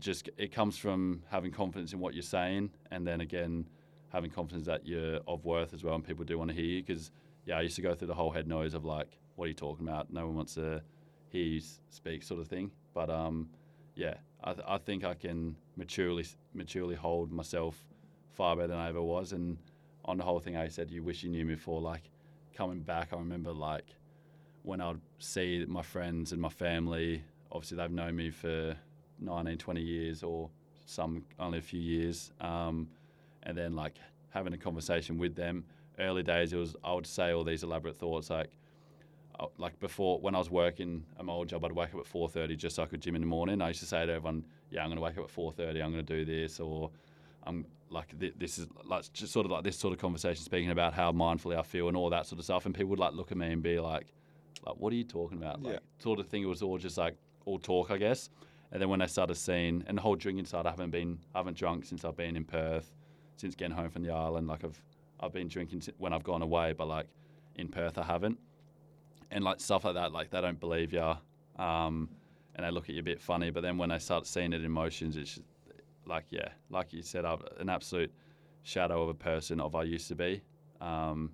[0.00, 3.66] Just it comes from having confidence in what you're saying, and then again
[4.12, 6.82] having confidence that you're of worth as well, and people do want to hear you.
[6.82, 7.10] Because
[7.44, 9.54] yeah, I used to go through the whole head noise of like, what are you
[9.54, 10.12] talking about?
[10.12, 10.82] No one wants to
[11.28, 12.70] hear you speak, sort of thing.
[12.96, 13.50] But um,
[13.94, 16.24] yeah, I, th- I think I can maturely
[16.54, 17.84] maturely hold myself
[18.32, 19.32] far better than I ever was.
[19.32, 19.58] And
[20.06, 21.82] on the whole thing, I said, you wish you knew me before.
[21.82, 22.04] Like
[22.54, 23.84] coming back, I remember like
[24.62, 27.22] when I'd see my friends and my family.
[27.52, 28.74] Obviously, they've known me for
[29.20, 30.48] 19, 20 years, or
[30.86, 32.32] some only a few years.
[32.40, 32.88] Um,
[33.42, 33.98] and then like
[34.30, 35.64] having a conversation with them.
[35.98, 38.52] Early days, it was I would say all these elaborate thoughts like,
[39.58, 42.28] like before when I was working at my old job, I'd wake up at four
[42.28, 43.60] thirty just so I could gym in the morning.
[43.60, 45.82] I used to say to everyone, "Yeah, I'm going to wake up at four thirty.
[45.82, 46.90] I'm going to do this," or
[47.44, 50.70] I'm like, th- "This is like just sort of like this sort of conversation, speaking
[50.70, 53.12] about how mindfully I feel and all that sort of stuff." And people would like
[53.12, 54.06] look at me and be like,
[54.64, 55.78] "Like, what are you talking about?" Like, Yeah.
[55.98, 56.42] sort of thing.
[56.42, 58.30] It was all just like all talk, I guess.
[58.72, 61.38] And then when I started seeing, and the whole drinking side, I haven't been, I
[61.38, 62.92] haven't drunk since I've been in Perth,
[63.36, 64.48] since getting home from the island.
[64.48, 64.82] Like I've,
[65.20, 67.06] I've been drinking when I've gone away, but like
[67.54, 68.38] in Perth, I haven't.
[69.30, 71.14] And like stuff like that, like they don't believe you,
[71.58, 72.08] um,
[72.54, 73.50] and they look at you a bit funny.
[73.50, 75.42] But then when they start seeing it in motions, it's just,
[76.06, 78.12] like yeah, like you said, I've, an absolute
[78.62, 80.42] shadow of a person of I used to be.
[80.80, 81.32] Um,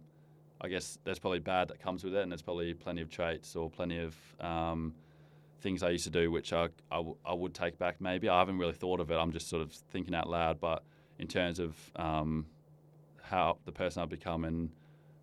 [0.60, 3.56] I guess there's probably bad that comes with it, and there's probably plenty of traits
[3.56, 4.94] or plenty of um,
[5.60, 8.28] things I used to do which I, I, w- I would take back maybe.
[8.28, 9.14] I haven't really thought of it.
[9.14, 10.60] I'm just sort of thinking out loud.
[10.60, 10.82] But
[11.18, 12.46] in terms of um,
[13.22, 14.70] how the person I've become and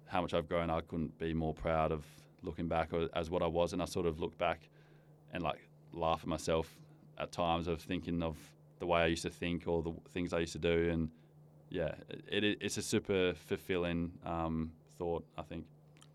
[0.08, 2.06] how much I've grown, I couldn't be more proud of
[2.44, 3.74] looking back or- as what I was.
[3.74, 4.70] And I sort of look back
[5.34, 6.78] and like laugh at myself
[7.18, 8.38] at times of thinking of
[8.80, 10.90] the way I used to think or the things I used to do.
[10.90, 11.10] And
[11.70, 11.96] yeah,
[12.30, 15.66] it, it, it's a super fulfilling um, thought, I think.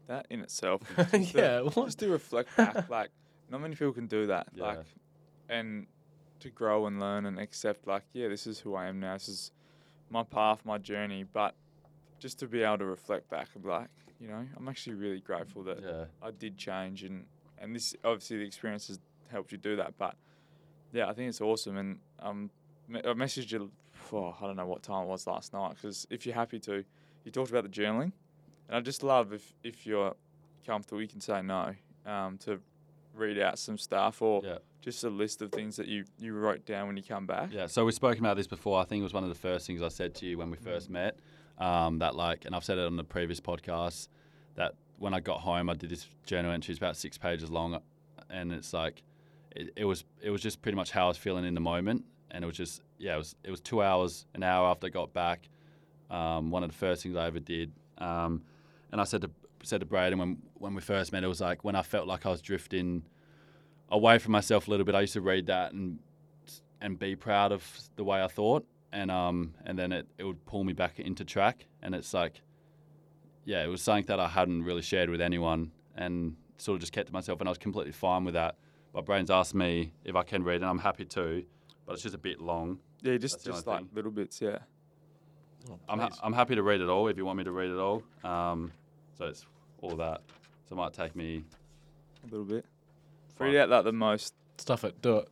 [0.07, 1.87] That in itself, is just to- Yeah, what?
[1.87, 3.11] just to reflect back, like
[3.51, 4.49] not many people can do that.
[4.55, 4.65] Yeah.
[4.65, 4.79] Like,
[5.49, 5.87] and
[6.41, 9.15] to grow and learn and accept, like, yeah, this is who I am now.
[9.15, 9.51] This is
[10.11, 11.25] my path, my journey.
[11.31, 11.55] But
[12.19, 13.89] just to be able to reflect back and be like,
[14.25, 16.05] you know, I'm actually really grateful that Yeah.
[16.23, 17.27] I did change and
[17.59, 18.99] and this obviously the experience has
[19.31, 19.97] helped you do that.
[19.99, 20.17] But
[20.93, 21.77] yeah, I think it's awesome.
[21.77, 22.51] And um,
[22.93, 23.71] I messaged you.
[23.93, 26.85] For, I don't know what time it was last night because if you're happy to,
[27.25, 28.13] you talked about the journaling,
[28.69, 30.15] and I just love if if you're
[30.67, 32.61] comfortable, you can say no um, to
[33.15, 34.59] read out some stuff or Yeah.
[34.83, 37.51] just a list of things that you you wrote down when you come back.
[37.53, 38.79] Yeah, so we've spoken about this before.
[38.81, 40.57] I think it was one of the first things I said to you when we
[40.59, 41.17] first met.
[41.59, 44.09] Um, that like, and I've said it on the previous podcast,
[44.57, 46.73] that when I got home, I did this journal entry.
[46.73, 47.81] It's about six pages long,
[48.29, 49.03] and it's like,
[49.55, 52.05] it, it was it was just pretty much how I was feeling in the moment,
[52.31, 54.91] and it was just yeah, it was it was two hours, an hour after I
[54.91, 55.49] got back.
[56.11, 58.43] Um, one of the first things I ever did, um,
[58.93, 59.31] and I said to
[59.63, 62.27] said to Braden when when we first met, it was like when I felt like
[62.27, 63.05] I was drifting
[63.91, 64.95] away from myself a little bit.
[64.95, 65.99] I used to read that and
[66.81, 70.47] and be proud of the way I thought, and um, and then it, it would
[70.47, 72.41] pull me back into track, and it's like,
[73.45, 76.93] yeah, it was something that I hadn't really shared with anyone, and sort of just
[76.93, 78.55] kept to myself, and I was completely fine with that.
[78.95, 81.45] My Braden's asked me if I can read, and I'm happy to,
[81.85, 82.79] but it's just a bit long.
[83.03, 83.89] Yeah, just just like thing.
[83.93, 84.41] little bits.
[84.41, 84.59] Yeah.
[85.89, 87.79] I'm ha- I'm happy to read it all if you want me to read it
[87.79, 88.03] all.
[88.23, 88.71] Um,
[89.19, 89.45] so it's
[89.83, 90.21] all that.
[90.69, 91.43] So it might take me.
[92.23, 92.65] A little bit.
[93.37, 93.49] Fine.
[93.49, 94.35] Read out like the most.
[94.59, 95.03] Stuff it.
[95.03, 95.29] Do it.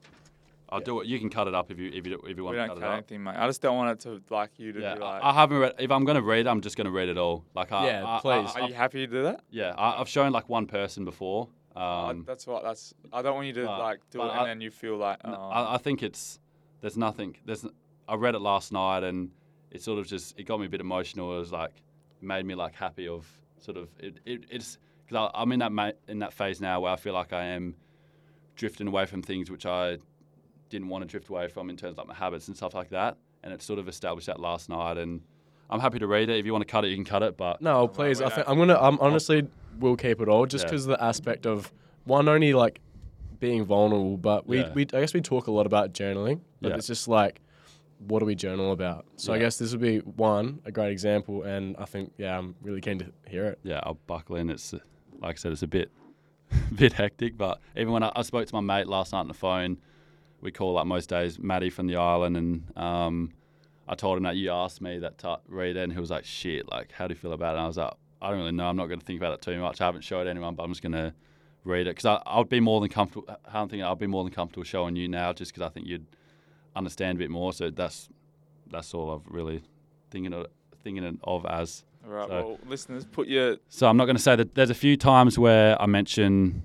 [0.73, 1.07] I'll do it.
[1.07, 2.68] You can cut it up if you if you if you want We to don't
[2.68, 2.93] cut cut it up.
[2.99, 3.35] anything, mate.
[3.37, 5.23] I just don't want it to like you to Yeah, be like.
[5.23, 5.75] I, I haven't read.
[5.79, 7.45] If I'm going to read, I'm just going to read it all.
[7.55, 8.51] Like, I, Yeah, I- I- please.
[8.57, 9.41] I- Are you happy to do that?
[9.51, 11.49] Yeah, I, I've shown like one person before.
[11.77, 12.62] I- Um, that's what.
[12.64, 12.95] That's.
[13.12, 15.18] I don't want you to but- like do it I- and then you feel like.
[15.25, 16.39] Oh, I, I think it's
[16.81, 17.37] there's nothing.
[17.45, 17.64] There's
[18.09, 19.31] I read it last night and
[19.70, 21.35] it sort of just it got me a bit emotional.
[21.37, 21.83] It was like
[22.20, 23.27] made me like happy of
[23.59, 24.18] sort of it.
[24.25, 27.33] it it's because I'm in that ma- in that phase now where I feel like
[27.33, 27.75] I am
[28.55, 29.99] drifting away from things which I
[30.73, 32.91] didn't want to drift away from in terms of like my habits and stuff like
[32.91, 33.16] that.
[33.45, 35.20] And it sort of established that last night and.
[35.70, 36.39] I'm happy to read it.
[36.39, 37.39] If you want to cut it, you can cut it.
[37.39, 38.20] But No, please.
[38.20, 38.77] I think I'm gonna.
[38.79, 39.49] I'm honestly
[39.81, 40.70] will keep it all just Yeah.
[40.70, 41.73] because the aspect of
[42.05, 42.79] one only like
[43.41, 44.73] being vulnerable, but we, Yeah.
[44.75, 46.77] we I guess we talk a lot about journaling, but Yeah.
[46.77, 47.41] it's just like
[48.07, 49.07] what do we journal about?
[49.16, 52.55] So I guess this would be one a great example, and I think yeah, I'm
[52.61, 53.59] really keen to hear it.
[53.62, 54.51] yeah, I'll buckle in.
[54.51, 54.79] It's uh,
[55.20, 55.91] like I said, it's a bit,
[56.75, 57.39] bit hectic.
[57.39, 59.79] But even when I, I spoke to my mate last night on the phone,
[60.43, 63.32] we call up most days Matty from the island, and um,
[63.88, 66.24] I told him that you asked me that to read it, and he was like,
[66.24, 68.53] "Shit, like how do you feel about it?" And I was like, "I don't really
[68.53, 68.66] know.
[68.66, 69.80] I'm not going to think about it too much.
[69.80, 71.14] I haven't showed anyone, but I'm just going to
[71.64, 73.34] read it because I I'd be more than comfortable.
[73.47, 76.07] I'm thinking I'd be more than comfortable showing you now, just because I think you'd
[76.76, 77.53] understand a bit more.
[77.53, 78.09] So that's
[78.70, 79.62] that's all I've really
[80.11, 80.47] thinking of
[80.82, 81.84] thinking of as.
[82.05, 82.28] all right.
[82.28, 84.97] so- Well, listeners, put your So I'm not going to say that there's a few
[84.97, 86.62] times where I mention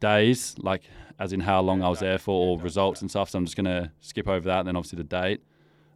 [0.00, 0.82] days, like
[1.18, 3.30] as in how long Yeah, I was there for, yeah, or results and stuff.
[3.30, 5.42] So I'm just going to skip over that, and then obviously the date.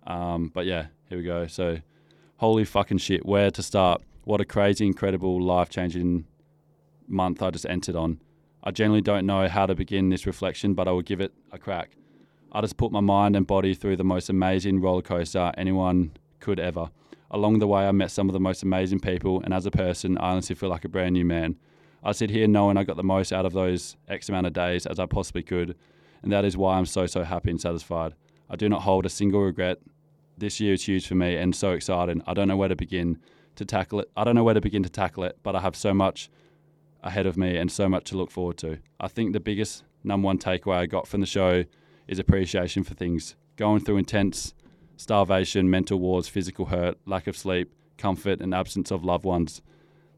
[0.06, 1.46] Um, but yeah, here we go.
[1.46, 1.78] So,
[2.36, 4.02] holy fucking shit, where to start?
[4.24, 6.24] What a crazy, incredible, life changing
[7.06, 8.20] month I just entered on.
[8.62, 11.58] I generally don't know how to begin this reflection, but I will give it a
[11.58, 11.96] crack.
[12.52, 16.58] I just put my mind and body through the most amazing roller coaster anyone could
[16.58, 16.90] ever.
[17.30, 20.18] Along the way, I met some of the most amazing people, and as a person,
[20.18, 21.56] I honestly feel like a brand new man.
[22.02, 24.86] I sit here knowing I got the most out of those X amount of days
[24.86, 25.76] as I possibly could,
[26.22, 28.14] and that is why I'm so, so happy and satisfied.
[28.48, 29.78] I do not hold a single regret.
[30.38, 32.22] This year is huge for me and so exciting.
[32.26, 33.18] I don't know where to begin
[33.56, 34.10] to tackle it.
[34.16, 36.30] I don't know where to begin to tackle it, but I have so much
[37.02, 38.78] ahead of me and so much to look forward to.
[38.98, 41.64] I think the biggest number one takeaway I got from the show
[42.08, 43.36] is appreciation for things.
[43.56, 44.54] Going through intense
[44.96, 49.62] starvation, mental wars, physical hurt, lack of sleep, comfort, and absence of loved ones.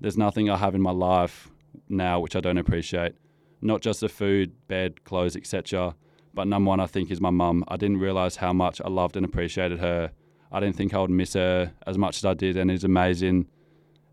[0.01, 1.51] There's nothing I have in my life
[1.89, 3.14] now which I don't appreciate.
[3.61, 5.95] Not just the food, bed, clothes, etc.
[6.35, 7.64] But number one, I think, is my mum.
[7.68, 10.11] I didn't realize how much I loved and appreciated her.
[10.51, 13.47] I didn't think I would miss her as much as I did, and it's amazing.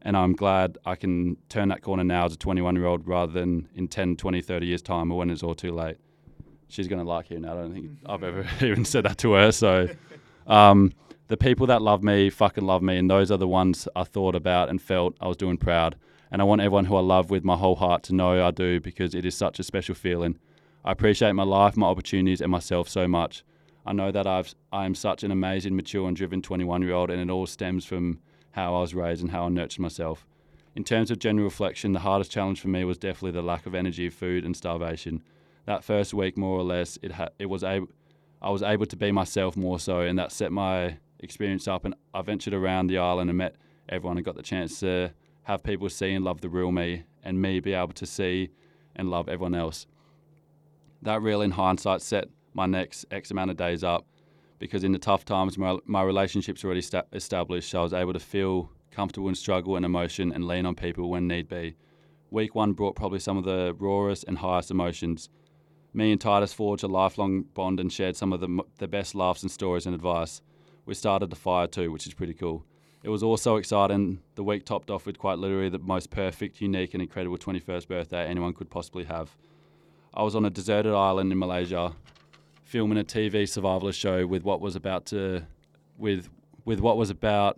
[0.01, 3.31] And I'm glad I can turn that corner now as a 21 year old rather
[3.31, 5.97] than in 10, 20, 30 years' time or when it's all too late.
[6.69, 7.51] She's going to like you, that.
[7.51, 9.51] I don't think I've ever even said that to her.
[9.51, 9.89] So,
[10.47, 10.93] um,
[11.29, 14.35] The people that love me fucking love me, and those are the ones I thought
[14.35, 15.95] about and felt I was doing proud.
[16.31, 18.79] And I want everyone who I love with my whole heart to know I do
[18.79, 20.37] because it is such a special feeling.
[20.85, 23.43] I appreciate my life, my opportunities, and myself so much.
[23.85, 27.09] I know that I've I am such an amazing, mature, and driven 21 year old,
[27.09, 28.19] and it all stems from
[28.51, 30.25] how I was raised and how I nurtured myself.
[30.75, 33.73] In terms of general reflection, the hardest challenge for me was definitely the lack of
[33.73, 35.23] energy, food, and starvation.
[35.65, 37.87] That first week, more or less, it ha- it was able,
[38.41, 41.85] I was able to be myself more so, and that set my experience up.
[41.85, 43.55] And I ventured around the island and met
[43.89, 45.11] everyone, and got the chance to
[45.49, 48.51] have people see and love the real me, and me be able to see
[48.95, 49.87] and love everyone else.
[51.01, 54.05] That really, in hindsight, set my next X amount of days up
[54.59, 58.13] because in the tough times, my, my relationships already sta- established, so I was able
[58.13, 61.75] to feel comfortable in struggle and emotion and lean on people when need be.
[62.29, 65.29] Week one brought probably some of the rawest and highest emotions.
[65.95, 69.41] Me and Titus forged a lifelong bond and shared some of the, the best laughs
[69.41, 70.43] and stories and advice.
[70.85, 72.65] We started the fire too, which is pretty cool.
[73.01, 74.19] It was also exciting.
[74.35, 78.25] The week topped off with quite literally the most perfect, unique, and incredible 21st birthday
[78.25, 79.29] anyone could possibly have.
[80.13, 81.93] I was on a deserted island in Malaysia,
[82.63, 85.43] filming a TV survivalist show with what was about to,
[85.97, 86.29] with
[86.65, 87.57] with what was about,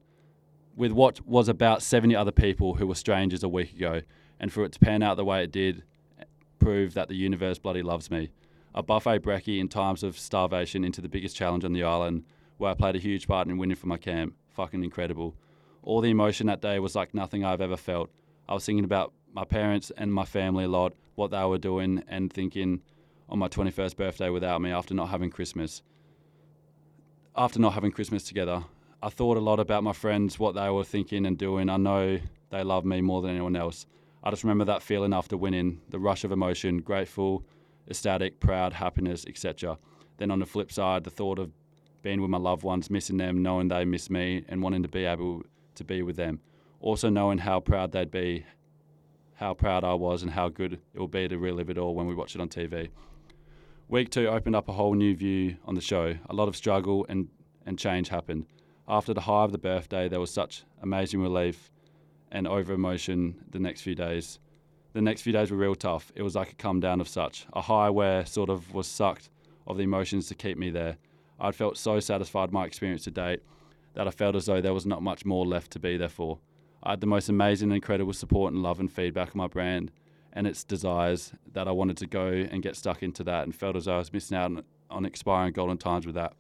[0.76, 4.02] with what was about 70 other people who were strangers a week ago,
[4.40, 5.84] and for it to pan out the way it did,
[6.60, 8.30] proved that the universe bloody loves me.
[8.76, 12.26] A buffet brekkie in times of starvation into the biggest challenge on the island,
[12.58, 14.36] where I played a huge part in winning for my camp.
[14.54, 15.36] Fucking incredible.
[15.84, 18.10] All the emotion that day was like nothing I've ever felt.
[18.48, 22.04] I was thinking about my parents and my family a lot, what they were doing,
[22.08, 22.82] and thinking
[23.30, 25.82] on my 21st birthday without me after not having Christmas.
[27.36, 28.66] After not having Christmas together,
[29.02, 31.70] I thought a lot about my friends, what they were thinking and doing.
[31.70, 33.86] I know they love me more than anyone else.
[34.24, 37.44] I just remember that feeling after winning, the rush of emotion, grateful,
[37.90, 39.78] ecstatic, proud, happiness, etc.
[40.18, 41.52] Then on the flip side, the thought of
[42.02, 45.06] being with my loved ones, missing them, knowing they miss me, and wanting to be
[45.06, 45.44] able
[45.76, 46.40] to be with them.
[46.80, 48.46] Also knowing how proud they'd be,
[49.36, 52.08] how proud I was, and how good it will be to relive it all when
[52.08, 52.90] we watch it on TV.
[53.88, 56.16] Week two opened up a whole new view on the show.
[56.30, 57.28] A lot of struggle and,
[57.66, 58.46] and change happened.
[58.88, 61.72] After the high of the birthday, there was such amazing relief
[62.32, 64.40] and over emotion the next few days.
[64.94, 66.12] The next few days were real tough.
[66.16, 67.46] It was like a come down of such.
[67.54, 69.30] A high where sort of was sucked
[69.68, 70.98] of the emotions to keep me there.
[71.42, 73.42] I'd felt so satisfied with my experience to date
[73.96, 76.38] that I felt as though there was not much more left to be there for.
[76.84, 79.92] I had the most amazing and incredible support and love and feedback of my brand
[80.34, 83.76] and its desires that I wanted to go and get stuck into that and felt
[83.76, 86.34] as though I was missing out on, on expiring golden times with that.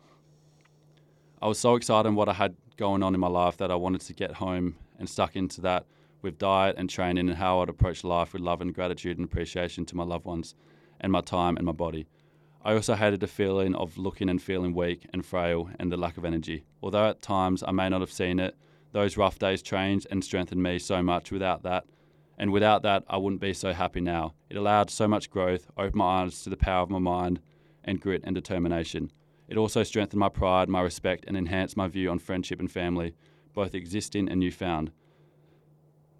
[1.42, 3.76] I was so excited in what I had going on in my life that I
[3.76, 5.86] wanted to get home and stuck into that
[6.22, 9.86] with diet and training and how I'd approach life with love and gratitude and appreciation
[9.88, 10.54] to my loved ones
[11.00, 12.06] and my time and my body.
[12.64, 16.18] I also hated the feeling of looking and feeling weak and frail and the lack
[16.18, 16.64] of energy.
[16.84, 18.56] Although at times I may not have seen it,
[18.92, 21.86] those rough days changed and strengthened me so much without that.
[22.38, 24.36] And without that, I wouldn't be so happy now.
[24.50, 27.40] It allowed so much growth, opened my eyes to the power of my mind
[27.84, 29.12] and grit and determination.
[29.48, 33.16] It also strengthened my pride, my respect, and enhanced my view on friendship and family,
[33.56, 34.92] both existing and newfound.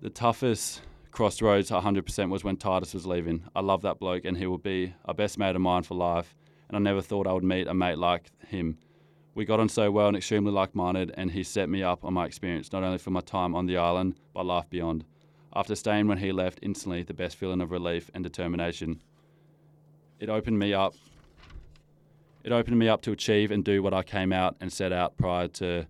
[0.02, 0.82] The toughest
[1.12, 3.44] crossroads 100% was when Titus was leaving.
[3.56, 6.36] I love that bloke and he will be a best mate of mine for life.
[6.68, 8.78] And I never thought I would meet a mate like him.
[9.34, 12.14] We got on so well and extremely like minded, and he set me up on
[12.14, 15.06] my experience, not only for my time on the island, but life beyond.
[15.56, 19.02] After staying when he left, instantly the best feeling of relief and determination.
[20.20, 20.96] It opened me up.
[22.44, 25.18] It opened me up to achieve and do what I came out and set out
[25.18, 25.88] prior to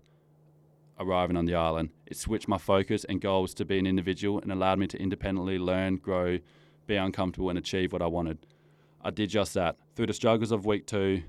[1.02, 1.90] arriving on the island.
[2.06, 5.58] It switched my focus and goals to be an individual and allowed me to independently
[5.58, 6.38] learn, grow,
[6.86, 8.38] be uncomfortable, and achieve what I wanted.
[9.02, 9.76] I did just that.
[9.96, 11.22] Through the struggles of week two,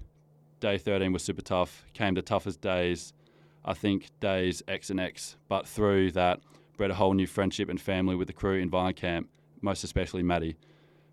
[0.60, 3.14] day 13 was super tough, came the toughest days,
[3.66, 6.40] I think days X and X, but through that,
[6.78, 9.30] bred a whole new friendship and family with the crew in Vine Camp,
[9.62, 10.58] most especially Maddie.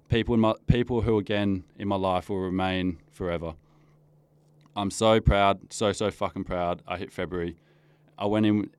[0.08, 3.54] People, in my, people who, again, in my life will remain forever.
[4.74, 6.82] I'm so proud, so, so fucking proud.
[6.86, 7.56] I hit February.
[8.20, 8.70] I went in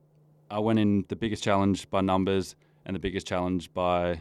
[0.50, 2.54] I went in the biggest challenge by numbers
[2.86, 4.20] and the biggest challenge by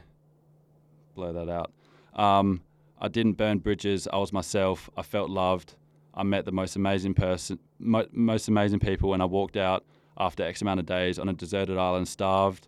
[1.14, 1.72] blow that out.
[2.16, 2.62] Um,
[3.00, 4.08] I didn't burn bridges.
[4.12, 4.90] I was myself.
[4.98, 5.76] I felt loved.
[6.14, 9.86] I met the most amazing person, mo- most amazing people, and I walked out
[10.18, 12.68] after X amount of days on a deserted island, starved,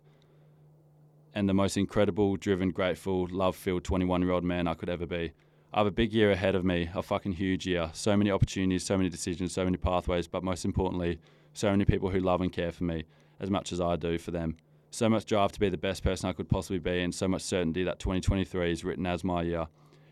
[1.34, 5.32] and the most incredible, driven, grateful, love-filled 21-year-old man I could ever be.
[5.74, 7.90] I have a big year ahead of me, a fucking huge year.
[7.92, 11.18] So many opportunities, so many decisions, so many pathways, but most importantly,
[11.54, 13.04] so many people who love and care for me
[13.40, 14.56] as much as I do for them.
[14.90, 17.42] So much drive to be the best person I could possibly be, and so much
[17.42, 19.66] certainty that 2023 is written as my year.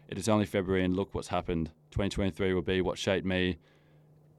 [0.08, 1.70] It is only February, and look what's happened.
[1.90, 3.58] 2023 will be what shaped me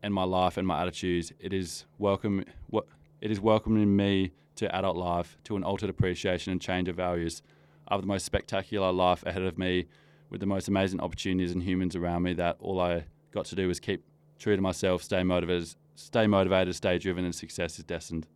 [0.04, 2.44] and my life and my attitudes, it is welcome.
[2.68, 2.86] What
[3.22, 7.42] it is welcoming me to adult life, to an altered appreciation and change of values.
[7.88, 9.86] I have the most spectacular life ahead of me,
[10.30, 12.34] with the most amazing opportunities and humans around me.
[12.34, 14.04] That all I got to do was keep
[14.38, 18.28] true to myself, stay motivated, stay motivated, stay driven, and success is destined.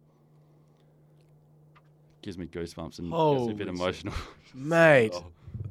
[2.22, 4.14] Gives me goosebumps and gets me a bit emotional.
[4.54, 5.26] Mate, Oh,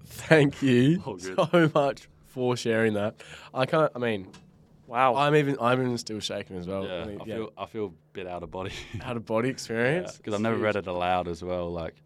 [0.06, 3.16] thank you All so much for sharing that.
[3.52, 3.90] I can't.
[3.94, 4.28] I mean,
[4.86, 5.16] Wow.
[5.16, 5.56] I'm even.
[5.60, 6.86] I'm even still shaking as well.
[6.86, 8.70] yeah, I mean, I feel I feel a bit out of body.
[9.02, 11.72] Had a body experience because I've never read it aloud as well.
[11.72, 11.96] Like,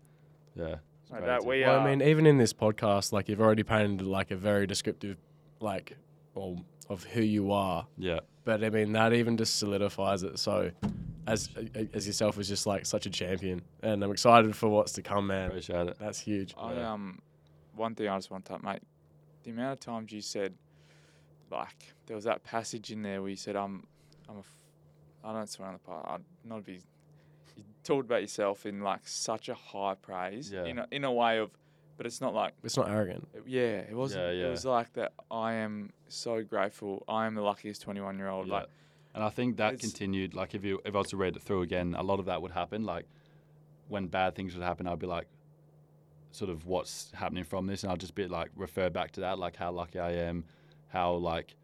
[0.56, 0.76] yeah.
[1.02, 1.48] it's Like that, crazy.
[1.48, 1.78] we Well.
[1.80, 5.18] I mean, even in this podcast, like you've already painted like a very descriptive,
[5.60, 5.96] like,
[6.34, 7.86] well, of who you are.
[7.96, 10.38] yeah, But I mean, that even just solidifies it.
[10.38, 10.70] So,
[11.26, 11.48] as
[11.94, 15.28] as yourself is just like such a champion, and I'm excited for what's to come,
[15.28, 15.48] man.
[15.48, 15.96] appreciate it.
[15.98, 16.54] That's huge.
[16.58, 16.92] I, Yeah.
[16.92, 17.22] um,
[17.76, 18.82] one thing I just want to touch, mate.
[19.44, 20.54] The amount of times you said,
[21.50, 23.86] like, there was that passage in there where you said, "I'm,
[24.28, 24.56] I'm a, f-
[25.24, 26.06] I don't swear on the part.
[26.08, 26.80] I'd not be."
[27.56, 30.64] You talked about yourself in like such a high praise, Yeah.
[30.64, 31.50] in a, in a way of,
[32.00, 33.28] but it's not like, It's not arrogant.
[33.46, 34.24] yeah, it wasn't.
[34.24, 34.46] Yeah, yeah.
[34.46, 35.12] It was like that.
[35.30, 37.04] I am so grateful.
[37.06, 38.46] I am the luckiest twenty-one year old.
[38.46, 38.54] Yeah.
[38.54, 38.66] Like,
[39.14, 40.32] And I think that continued.
[40.34, 42.40] Like, if you if I was to read it through again, a lot of that
[42.40, 42.84] would happen.
[42.84, 43.04] Like,
[43.88, 45.26] when bad things would happen, I'd be like,
[46.30, 49.38] sort of what's happening from this, and I'll just be like refer back to that,
[49.38, 50.44] like how lucky I am,
[50.88, 51.54] how like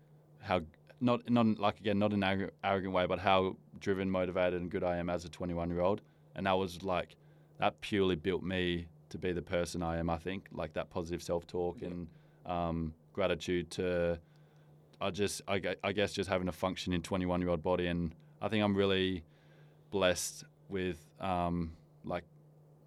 [0.40, 0.60] how
[1.00, 4.70] not not like again not in an arrogant, arrogant way, but how driven, motivated, and
[4.70, 6.02] good I am as a 21 year old,
[6.34, 7.16] and that was like
[7.58, 10.10] that purely built me to be the person I am.
[10.10, 11.88] I think like that positive self talk Yeah.
[11.88, 12.08] and
[12.46, 14.18] um, gratitude to.
[15.00, 18.48] I just I, I guess just having a functioning 21 year old body, and I
[18.48, 19.24] think I'm really
[19.90, 21.72] blessed with um,
[22.04, 22.24] like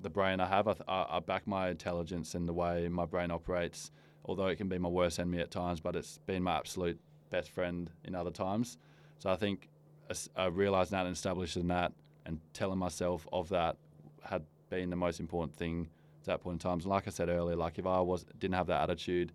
[0.01, 0.67] the brain I have.
[0.67, 3.91] I, th- I, back my intelligence and the way my brain operates.
[4.25, 6.99] Although it can be my worst enemy at times, but it's been my absolute
[7.29, 8.77] best friend in other times.
[9.17, 9.69] So I think
[10.37, 11.93] uh, realizing that and establishing that
[12.25, 13.77] and telling myself of that
[14.23, 15.87] had been the most important thing
[16.25, 16.79] that point in time.
[16.79, 19.31] And like I said earlier, like if I was didn't have that attitude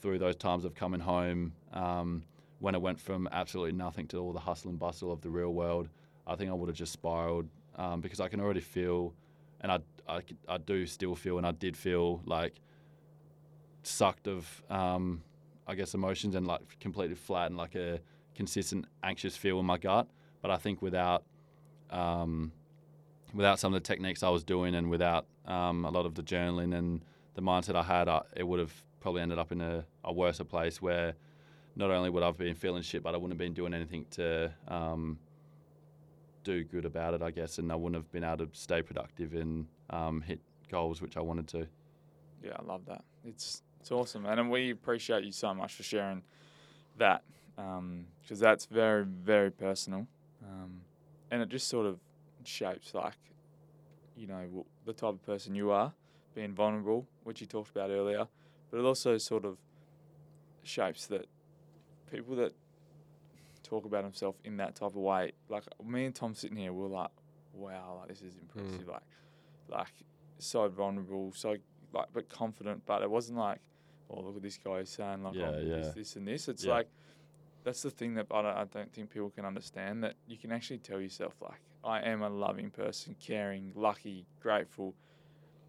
[0.00, 2.22] through those times of coming home, um,
[2.58, 5.52] when it went from absolutely nothing to all the hustle and bustle of the real
[5.52, 5.88] world,
[6.26, 9.14] I think I would have just spiraled um, because I can already feel,
[9.60, 9.78] and I
[10.48, 12.60] I do still feel, and I did feel like
[13.82, 15.22] sucked of, um,
[15.66, 18.00] I guess, emotions and like completely flat and like a
[18.34, 20.08] consistent anxious feel in my gut.
[20.40, 21.24] But I think without,
[21.90, 22.52] um,
[23.34, 26.22] without some of the techniques I was doing and without um, a lot of the
[26.22, 27.02] journaling and
[27.34, 30.40] the mindset I had, I, it would have probably ended up in a, a worse
[30.48, 31.14] place where
[31.74, 34.04] not only would I have been feeling shit, but I wouldn't have been doing anything
[34.12, 35.18] to um,
[36.44, 39.34] do good about it, I guess, and I wouldn't have been able to stay productive
[39.34, 41.66] and um, hit goals which I wanted to.
[42.44, 43.04] Yeah, I love that.
[43.24, 46.22] It's it's awesome, and, and we appreciate you so much for sharing
[46.98, 47.22] that
[47.56, 50.06] because that's very very personal,
[50.44, 50.82] um,
[51.30, 51.98] and it just sort of
[52.46, 53.16] shapes like
[54.16, 55.92] you know the type of person you are,
[56.34, 58.26] being vulnerable, which you talked about earlier,
[58.70, 59.58] but it also sort of
[60.62, 61.26] shapes that
[62.10, 62.52] people that
[63.62, 66.88] talk about themselves in that type of way, like me and Tom sitting here, we're
[66.88, 67.10] like,
[67.54, 68.92] wow, like this is impressive, mm.
[68.92, 69.02] like
[69.68, 69.92] like
[70.38, 71.56] so vulnerable, so
[71.92, 73.58] like but confident, but it wasn't like,
[74.10, 75.76] oh look at this guy saying like Yeah, oh, yeah.
[75.76, 76.48] this, this and this.
[76.48, 76.74] It's Yeah.
[76.74, 76.88] like
[77.64, 80.52] that's the thing that I don't, I don't think people can understand that you can
[80.52, 84.94] actually tell yourself like I am a loving person, caring, lucky, grateful.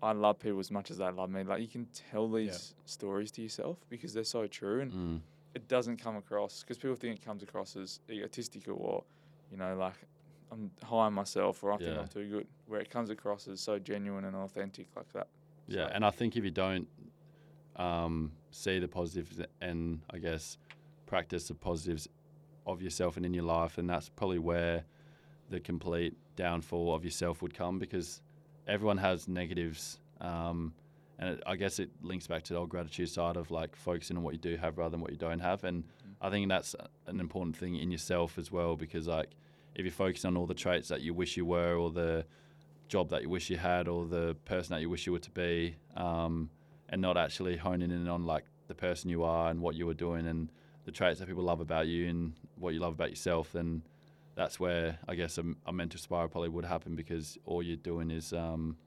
[0.02, 1.44] I love people as much as they love me.
[1.44, 5.22] Like you can tell these stories to yourself because they're so true, and Mm.
[5.56, 9.04] it doesn't come across because people think it comes across as egotistical or,
[9.50, 9.96] you know, like
[10.52, 12.02] I'm high on myself or I think Yeah.
[12.02, 12.48] I'm too good.
[12.68, 15.28] Where it comes across as so genuine and authentic like that.
[15.68, 16.88] Yeah, and I think if you don't
[17.76, 20.58] um, see the positives and I guess
[21.06, 22.08] practice the positives
[22.68, 24.84] of yourself and in your life, and that's probably where
[25.50, 28.22] the complete downfall of yourself would come because
[28.68, 30.00] everyone has negatives.
[30.22, 30.74] Um,
[31.20, 34.18] and it, I guess it links back to the old gratitude side of like focusing
[34.18, 35.64] on what you do have rather than what you don't have.
[35.64, 35.84] And
[36.22, 36.76] I think that's
[37.08, 39.30] an important thing in yourself as well because like
[39.76, 42.26] if you focus on all the traits that you wish you were or the
[42.88, 45.32] job that you wish you had or the person that you wish you were to
[45.32, 46.50] be, um,
[46.90, 49.94] and not actually honing in on like the person you are and what you were
[49.94, 50.52] doing and
[50.86, 53.82] the traits that people love about you and what you love about yourself, then
[54.36, 58.12] that's where I guess a, a mental spiral probably would happen because all you're doing
[58.12, 58.78] is um,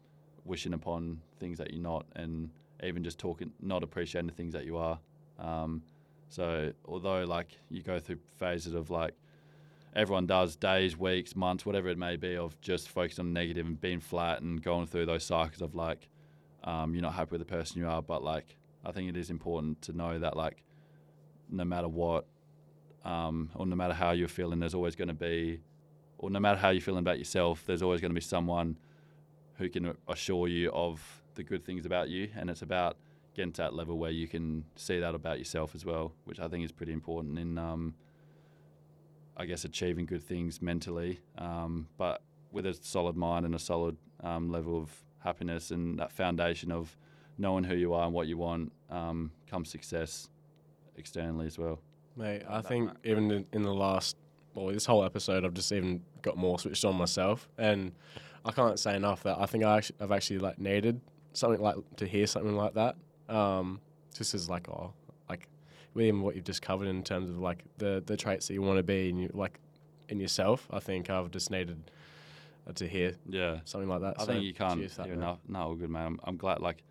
[0.45, 2.51] wishing upon things that you're not and
[2.83, 4.99] even just talking, not appreciating the things that you are.
[5.39, 5.83] Um,
[6.29, 9.15] so although like you go through phases of like
[9.95, 13.81] everyone does days, weeks, months, whatever it may be, of just focusing on negative and
[13.81, 16.09] being flat and going through those cycles of like
[16.65, 18.03] um, you're not happy with the person you are.
[18.03, 20.63] But like I think it is important to know that like
[21.49, 22.27] no matter what,
[23.07, 25.61] um, or no matter how you're feeling, there's always going to be,
[26.19, 28.77] or no matter how you're feeling about yourself, there's always going to be someone
[29.59, 31.01] who can assure you of
[31.37, 32.97] the good things about you, and it's about
[33.35, 36.49] getting to that level where you can see that about yourself as well, which I
[36.49, 37.95] think is pretty important in, um,
[39.37, 43.97] I guess, achieving good things mentally, um, but with a solid mind and a solid
[44.25, 44.91] um, level of
[45.21, 46.97] happiness and that foundation of
[47.39, 50.29] knowing who you are and what you want um, comes success
[50.97, 51.79] externally as well.
[52.17, 52.97] Mate, I think mate.
[53.05, 54.17] even in, in the last,
[54.55, 57.93] well, this whole episode, I've just even got more switched on myself, and
[58.45, 61.01] I can't say enough that I think I actually, I've actually like needed
[61.35, 62.97] something like to hear something like that.
[63.29, 63.81] Um,
[64.17, 64.95] just as like oh,
[65.29, 65.49] like
[65.93, 68.63] with even what you've just covered in terms of like the the traits that you
[68.63, 69.59] want to be in you like
[70.09, 70.67] in yourself.
[70.71, 71.91] I think I've just needed
[72.67, 73.59] uh, to hear Yeah.
[73.65, 74.15] something like that.
[74.19, 75.39] I So think you can't cheers that, hear enough.
[75.49, 76.07] No, good, man.
[76.07, 76.61] I'm, I'm glad.
[76.61, 76.83] Like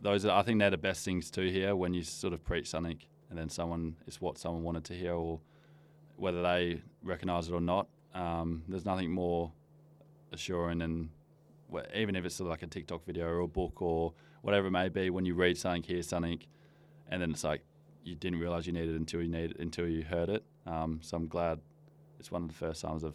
[0.00, 2.68] those, are, I think they're the best things to hear when you sort of preach
[2.68, 3.00] something,
[3.30, 5.40] and then someone is what someone wanted to hear, or
[6.16, 7.88] whether they recognise it or not.
[8.14, 9.52] Um, there's nothing more
[10.32, 11.10] assuring,
[11.72, 14.12] wh- even if it's like a TikTok video or a book or
[14.42, 16.40] whatever it may be, when you read something, hear something,
[17.10, 17.62] and then it's like
[18.04, 20.44] you didn't realise you needed it until you need until you heard it.
[20.66, 21.60] Um, so I'm glad
[22.18, 23.14] it's one of the first times I've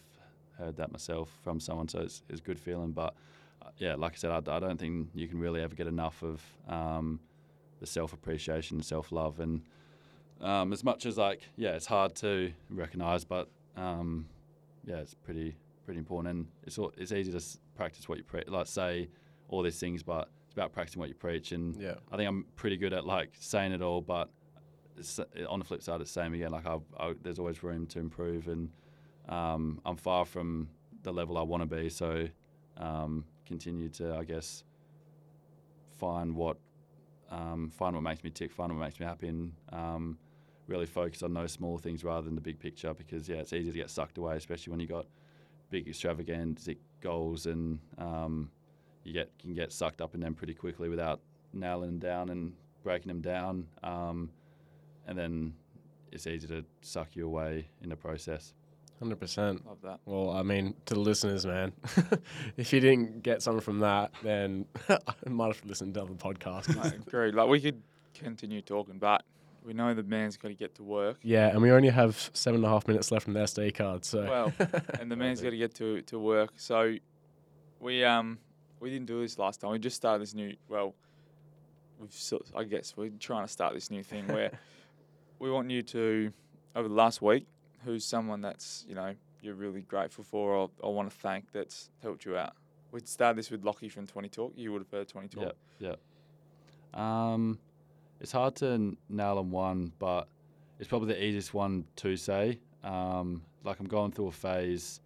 [0.57, 2.91] heard that myself from someone, so it's, it's a good feeling.
[2.91, 3.15] But
[3.61, 6.21] uh, yeah, like I said, I, I don't think you can really ever get enough
[6.23, 7.19] of um,
[7.79, 9.61] the self appreciation, self love, and
[10.41, 14.27] um, as much as like yeah, it's hard to recognise, but um,
[14.85, 18.23] yeah, it's pretty pretty important, and it's all, it's easy to s- practice what you
[18.23, 19.09] pre- like say
[19.49, 21.95] all these things, but it's about practicing what you preach, and Yeah.
[22.11, 24.29] I think I'm pretty good at like saying it all, but
[25.49, 26.51] on the flip side, it's the same again.
[26.51, 28.69] Like I, I, there's always room to improve, and
[29.29, 30.69] um, I'm far from
[31.03, 31.89] the level I want to be.
[31.89, 32.27] So
[32.77, 34.63] um, continue to, I guess,
[35.97, 36.57] find what
[37.29, 40.17] um, find what makes me tick, find what makes me happy, and um,
[40.71, 42.93] really focus on those small things rather than the big picture.
[42.93, 45.05] Because yeah, it's easy to get sucked away, especially when you got
[45.69, 46.67] big extravagant
[47.01, 48.49] goals and um,
[49.03, 51.19] you get can get sucked up in them pretty quickly without
[51.53, 52.53] nailing them down and
[52.83, 54.29] breaking them down, um,
[55.07, 55.53] and then
[56.11, 58.53] it's easy to suck you away in the process.
[58.99, 59.65] Hundred percent.
[59.65, 59.99] Love that.
[60.05, 61.73] Well, I mean, to the listeners, man,
[62.57, 66.13] if you didn't get something from that, then I might have to listen to other
[66.13, 66.77] podcasts.
[66.77, 67.31] I agree.
[67.31, 67.81] Like we could
[68.13, 69.23] continue talking, but
[69.63, 71.17] we know the man's got to get to work.
[71.21, 74.03] yeah, and we only have seven and a half minutes left from the SD card,
[74.05, 74.53] so Well,
[74.99, 76.53] and the man's got to get to to work.
[76.57, 76.95] So
[77.79, 78.39] we um
[78.79, 79.71] we didn't do this last time.
[79.71, 80.55] We just started this new.
[80.67, 80.95] Well,
[81.99, 84.51] we've sort I guess we're trying to start this new thing where
[85.39, 86.33] we want you to
[86.75, 87.45] over the last week,
[87.85, 91.89] who's someone that's you know you're really grateful for or, or want to thank that's
[92.01, 92.53] helped you out.
[92.91, 94.53] We'd start this with Lockie from Twenty Talk.
[94.55, 95.55] You would have heard Twenty Talk.
[95.79, 97.33] Yeah, yeah.
[97.33, 97.57] Um,
[98.21, 100.27] it's hard to nail on one, but
[100.79, 102.59] it's probably the easiest one to say.
[102.83, 105.01] Um, like I'm going through a phase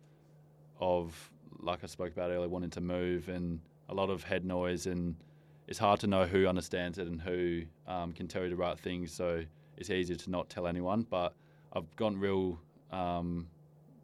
[0.80, 3.60] of, like I spoke about earlier, wanting to move and
[3.90, 5.16] a lot of head noise, and
[5.68, 8.78] it's hard to know who understands it and who um, can tell you the right
[8.78, 9.14] things.
[9.14, 9.44] So
[9.78, 11.08] it's easier to not tell anyone.
[11.10, 11.34] But
[11.74, 12.60] I've gotten real.
[12.92, 13.48] Um,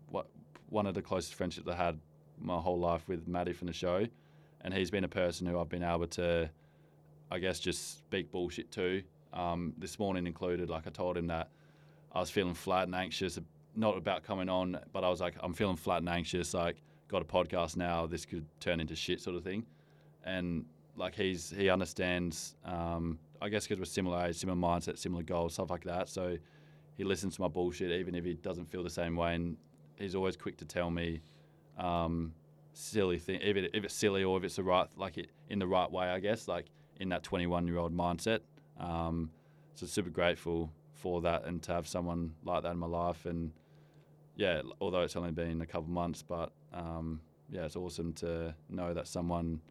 [0.10, 0.28] what
[0.70, 2.00] one of the closest friendships I had
[2.40, 4.06] my whole life with Maddie from the show,
[4.62, 6.50] and he's been a person who I've been able to,
[7.32, 9.02] I guess, just speak bullshit to.
[9.34, 11.50] Um, this morning included, like I told him that
[12.12, 13.40] I was feeling flat and anxious,
[13.76, 16.54] not about coming on, but I was like, I'm feeling flat and anxious.
[16.54, 16.76] Like,
[17.08, 19.66] got a podcast now, this could turn into shit, sort of thing.
[20.26, 20.66] And
[20.98, 22.56] like he's he understands.
[22.66, 26.10] Um, I guess because we're similar age, similar mindset, similar goals, stuff like that.
[26.10, 26.38] So
[26.98, 29.58] he listens to my bullshit, even if he doesn't feel the same way, and
[29.96, 31.22] he's always quick to tell me
[31.78, 32.34] um,
[32.74, 35.60] silly thing, if, it, if it's silly or if it's the right, like it, in
[35.60, 36.68] the right way, I guess, like
[37.02, 38.40] in that 21 year old mindset.
[38.80, 39.32] Um,
[39.74, 43.26] so super grateful for that and to have someone like that in my life.
[43.26, 43.52] And
[44.36, 47.20] yeah, although it's only been a couple months, but um,
[47.50, 49.62] yeah, it's awesome to know that someone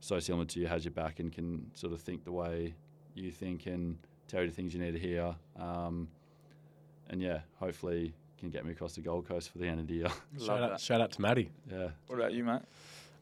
[0.00, 2.74] so similar to you has your back and can sort of think the way
[3.14, 3.96] you think and
[4.26, 5.36] tell you the things you need to hear.
[5.58, 6.08] Um,
[7.08, 9.94] and yeah, hopefully can get me across the Gold Coast for the end of the
[9.94, 10.08] year.
[10.44, 11.50] Shout out, shout out to Maddie.
[11.70, 11.90] yeah.
[12.08, 12.62] What about you, mate?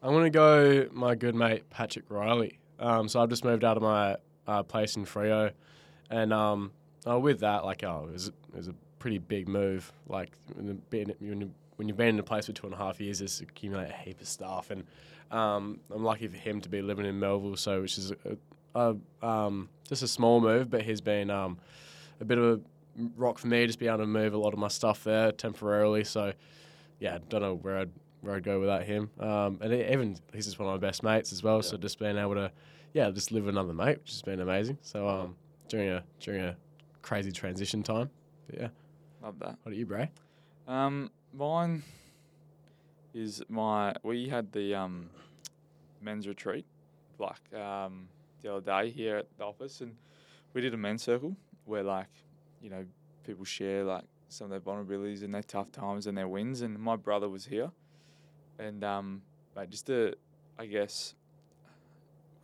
[0.02, 2.59] I'm gonna go my good mate Patrick Riley.
[2.80, 4.16] Um, so I've just moved out of my
[4.46, 5.52] uh, place in Freo,
[6.10, 6.72] and um,
[7.06, 9.92] oh, with that, like, oh, it was, it was a pretty big move.
[10.08, 13.18] Like when, you, when you've been in a place for two and a half years,
[13.20, 14.84] just accumulate a heap of stuff, and
[15.30, 18.36] um, I'm lucky for him to be living in Melville, so which is a,
[18.74, 18.96] a,
[19.26, 21.58] um, just a small move, but he's been um,
[22.20, 22.60] a bit of a
[23.16, 26.04] rock for me, just be able to move a lot of my stuff there temporarily.
[26.04, 26.32] So
[26.98, 27.90] yeah, don't know where I'd
[28.20, 29.10] where I'd go without him.
[29.18, 31.62] Um, and even he's just one of my best mates as well.
[31.62, 32.52] So just being able to,
[32.92, 34.78] yeah, just live with another mate, which has been amazing.
[34.82, 35.36] So um,
[35.68, 36.56] during a during a
[37.02, 38.10] crazy transition time,
[38.46, 38.68] but yeah,
[39.22, 39.56] love that.
[39.62, 40.10] What are you, Bray?
[40.68, 41.82] Um, mine
[43.14, 43.94] is my.
[44.02, 45.10] We had the um,
[46.00, 46.66] men's retreat,
[47.18, 48.08] like um,
[48.42, 49.94] the other day here at the office, and
[50.52, 52.08] we did a men's circle where, like,
[52.60, 52.84] you know,
[53.24, 56.62] people share like some of their vulnerabilities and their tough times and their wins.
[56.62, 57.70] And my brother was here,
[58.60, 59.22] and um,
[59.56, 60.14] mate, just to,
[60.58, 61.14] I guess,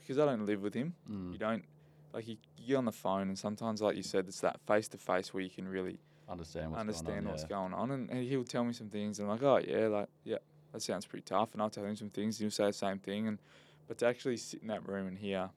[0.00, 1.32] because I don't live with him, Mm.
[1.32, 1.64] you don't.
[2.12, 4.88] Like you, you get on the phone, and sometimes, like you said, it's that face
[4.88, 5.98] to face where you can really
[6.28, 7.30] Understand what's understand going on.
[7.30, 7.48] what's yeah.
[7.48, 10.08] going on, and, and he'll tell me some things, and I'm like, oh yeah, like
[10.24, 10.38] yeah,
[10.72, 12.98] that sounds pretty tough, and I'll tell him some things, and he'll say the same
[12.98, 13.38] thing, and
[13.86, 15.50] but to actually sit in that room and hear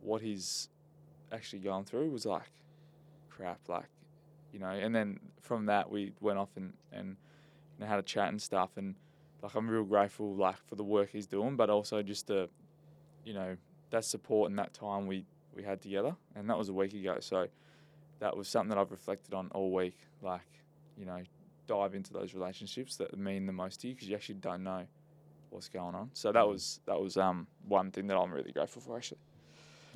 [0.00, 0.68] what he's
[1.30, 2.50] actually going through was like
[3.30, 3.86] crap, like
[4.52, 7.16] you know, and then from that we went off and and
[7.78, 8.94] you know, had a chat and stuff, and
[9.44, 12.48] like I'm real grateful like for the work he's doing, but also just the
[13.24, 13.56] you know
[13.90, 17.18] that support and that time we we had together, and that was a week ago,
[17.20, 17.46] so
[18.20, 19.98] that was something that I've reflected on all week.
[20.22, 20.40] Like,
[20.96, 21.20] you know,
[21.66, 24.86] dive into those relationships that mean the most to you because you actually don't know
[25.50, 26.10] what's going on.
[26.14, 29.20] So that was that was um one thing that I'm really grateful for actually.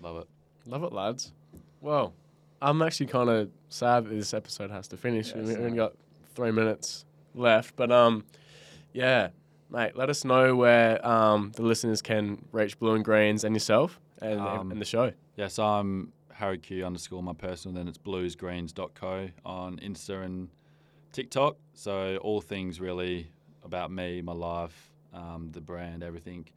[0.02, 0.28] Love it.
[0.66, 1.32] Love it, lads.
[1.80, 2.12] Well,
[2.60, 5.34] I'm actually kind of sad that this episode has to finish.
[5.34, 5.94] Yeah, We've only got
[6.34, 8.24] three minutes left, but um,
[8.92, 9.28] yeah,
[9.70, 9.97] mate.
[9.97, 14.40] Let us know where um the listeners can reach Blue and Greens and yourself and
[14.40, 15.12] Um, and the show.
[15.36, 17.74] Yes, I'm Harry Q underscore my personal.
[17.77, 20.49] Then it's bluesgreens.co on Insta and
[21.12, 21.57] TikTok.
[21.74, 23.31] So all things really
[23.62, 26.49] about me, my life, um, the brand, everything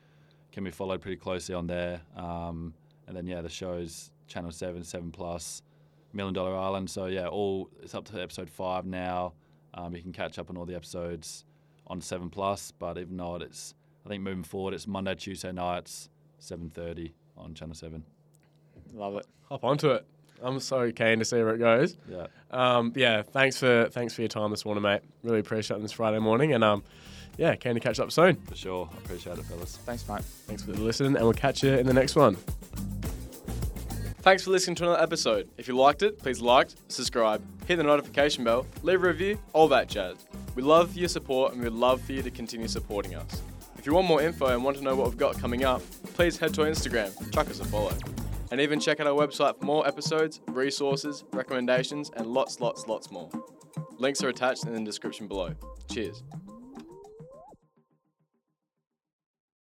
[0.51, 2.01] can be followed pretty closely on there.
[2.15, 2.73] Um,
[3.07, 5.61] and then yeah, the shows Channel Seven, Seven Plus,
[6.13, 6.89] Million Dollar Island.
[6.89, 9.33] So yeah, all it's up to episode five now.
[9.73, 11.45] Um, you can catch up on all the episodes
[11.91, 16.09] on Seven Plus, but if not, it's I think moving forward, it's Monday, Tuesday nights,
[16.39, 18.05] seven thirty on Channel Seven.
[18.93, 19.27] Love it.
[19.49, 20.05] Hop onto it.
[20.41, 21.97] I'm so keen to see where it goes.
[22.09, 22.27] Yeah.
[22.49, 25.01] Um, yeah, thanks for thanks for your time this morning, mate.
[25.21, 26.81] Really appreciate it this Friday morning, and um,
[27.37, 28.37] yeah, keen to catch up soon.
[28.37, 28.89] For sure.
[28.91, 29.77] I appreciate it, fellas.
[29.85, 30.23] Thanks, mate.
[30.23, 32.37] Thanks for listening, and we'll catch you in the next one.
[34.21, 35.49] Thanks for listening to another episode.
[35.57, 39.67] If you liked it, please like, subscribe, hit the notification bell, leave a review, all
[39.69, 40.15] that jazz.
[40.53, 43.41] We love your support and we'd love for you to continue supporting us.
[43.77, 45.81] If you want more info and want to know what we've got coming up,
[46.13, 47.93] please head to our Instagram, chuck us a follow.
[48.51, 53.09] And even check out our website for more episodes, resources, recommendations, and lots, lots, lots
[53.09, 53.29] more.
[53.97, 55.55] Links are attached in the description below.
[55.89, 56.21] Cheers.